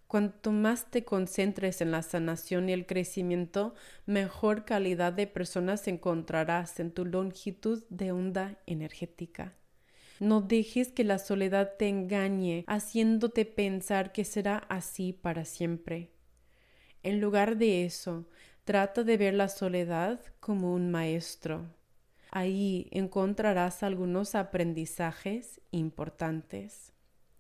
Cuanto 0.07 0.53
más 0.53 0.91
te 0.91 1.05
concentres 1.05 1.81
en 1.81 1.91
la 1.91 2.03
sanación 2.03 2.69
y 2.69 2.73
el 2.73 2.87
crecimiento, 2.87 3.75
mejor 4.05 4.67
calidad 4.67 5.15
de 5.15 5.27
personas 5.27 5.89
encontrarás 5.89 6.79
en 6.79 6.93
tu 6.93 7.07
longitud 7.07 7.83
de 7.89 8.13
onda 8.13 8.59
energética. 8.67 9.55
No 10.21 10.43
dejes 10.43 10.93
que 10.93 11.05
la 11.05 11.19
soledad 11.19 11.73
te 11.79 11.89
engañe, 11.89 12.65
haciéndote 12.69 13.45
pensar 13.47 14.13
que 14.13 14.25
será 14.25 14.59
así 14.69 15.13
para 15.15 15.45
siempre. 15.45 16.14
En 17.05 17.21
lugar 17.21 17.59
de 17.59 17.85
eso, 17.85 18.25
trata 18.65 19.05
de 19.05 19.19
ver 19.19 19.35
la 19.35 19.49
soledad 19.49 20.21
como 20.41 20.73
un 20.73 20.91
maestro. 20.91 21.67
Ahí 22.31 22.89
encontrarás 22.93 23.83
algunos 23.83 24.35
aprendizajes 24.35 25.61
importantes. 25.71 26.94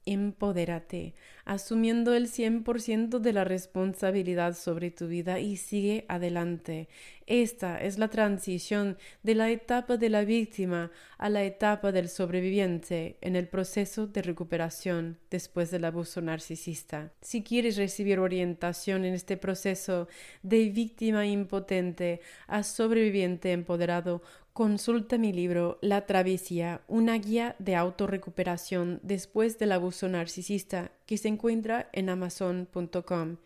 Empodérate, 0.06 1.14
asumiendo 1.46 2.14
el 2.14 2.28
100% 2.28 3.20
de 3.20 3.32
la 3.32 3.44
responsabilidad 3.44 4.54
sobre 4.54 4.90
tu 4.90 5.08
vida 5.08 5.40
y 5.40 5.56
sigue 5.56 6.04
adelante. 6.08 6.88
Esta 7.26 7.80
es 7.80 7.98
la 7.98 8.08
transición 8.08 8.98
de 9.22 9.34
la 9.34 9.50
etapa 9.50 9.96
de 9.96 10.10
la 10.10 10.24
víctima 10.24 10.90
a 11.16 11.30
la 11.30 11.42
etapa 11.42 11.90
del 11.90 12.10
sobreviviente 12.10 13.16
en 13.22 13.34
el 13.34 13.48
proceso 13.48 14.06
de 14.06 14.20
recuperación 14.20 15.18
después 15.30 15.70
del 15.70 15.86
abuso 15.86 16.20
narcisista. 16.20 17.12
Si 17.22 17.42
quieres 17.42 17.78
recibir 17.78 18.18
orientación 18.18 19.06
en 19.06 19.14
este 19.14 19.38
proceso 19.38 20.06
de 20.42 20.68
víctima 20.68 21.26
impotente 21.26 22.20
a 22.46 22.62
sobreviviente 22.62 23.52
empoderado, 23.52 24.20
Consulta 24.54 25.18
mi 25.18 25.32
libro 25.32 25.78
La 25.82 26.06
travesía, 26.06 26.82
una 26.86 27.18
guía 27.18 27.56
de 27.58 27.74
autorrecuperación 27.74 29.00
después 29.02 29.58
del 29.58 29.72
abuso 29.72 30.08
narcisista 30.08 30.92
que 31.06 31.18
se 31.18 31.26
encuentra 31.26 31.88
en 31.92 32.08
amazon.com 32.08 33.38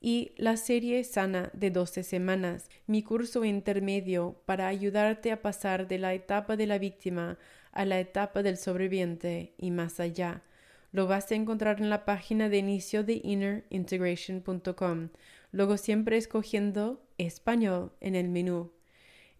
y 0.00 0.30
la 0.36 0.56
serie 0.56 1.02
Sana 1.02 1.50
de 1.52 1.72
12 1.72 2.04
semanas, 2.04 2.70
mi 2.86 3.02
curso 3.02 3.44
intermedio 3.44 4.36
para 4.46 4.68
ayudarte 4.68 5.32
a 5.32 5.42
pasar 5.42 5.88
de 5.88 5.98
la 5.98 6.14
etapa 6.14 6.56
de 6.56 6.68
la 6.68 6.78
víctima 6.78 7.38
a 7.72 7.84
la 7.84 7.98
etapa 7.98 8.44
del 8.44 8.56
sobreviviente 8.56 9.54
y 9.58 9.72
más 9.72 9.98
allá. 9.98 10.44
Lo 10.92 11.08
vas 11.08 11.32
a 11.32 11.34
encontrar 11.34 11.80
en 11.80 11.90
la 11.90 12.04
página 12.04 12.48
de 12.48 12.58
inicio 12.58 13.02
de 13.02 13.20
innerintegration.com, 13.24 15.08
luego 15.50 15.76
siempre 15.76 16.18
escogiendo 16.18 17.02
español 17.18 17.90
en 18.00 18.14
el 18.14 18.28
menú. 18.28 18.70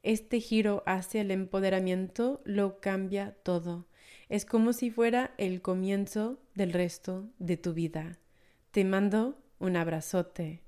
Este 0.02 0.40
giro 0.40 0.82
hacia 0.84 1.20
el 1.20 1.30
empoderamiento 1.30 2.40
lo 2.44 2.80
cambia 2.80 3.36
todo. 3.42 3.86
Es 4.28 4.44
como 4.44 4.72
si 4.72 4.90
fuera 4.90 5.32
el 5.38 5.62
comienzo 5.62 6.38
del 6.54 6.72
resto 6.72 7.28
de 7.38 7.56
tu 7.56 7.72
vida. 7.72 8.18
Te 8.72 8.84
mando 8.84 9.38
un 9.58 9.76
abrazote. 9.76 10.60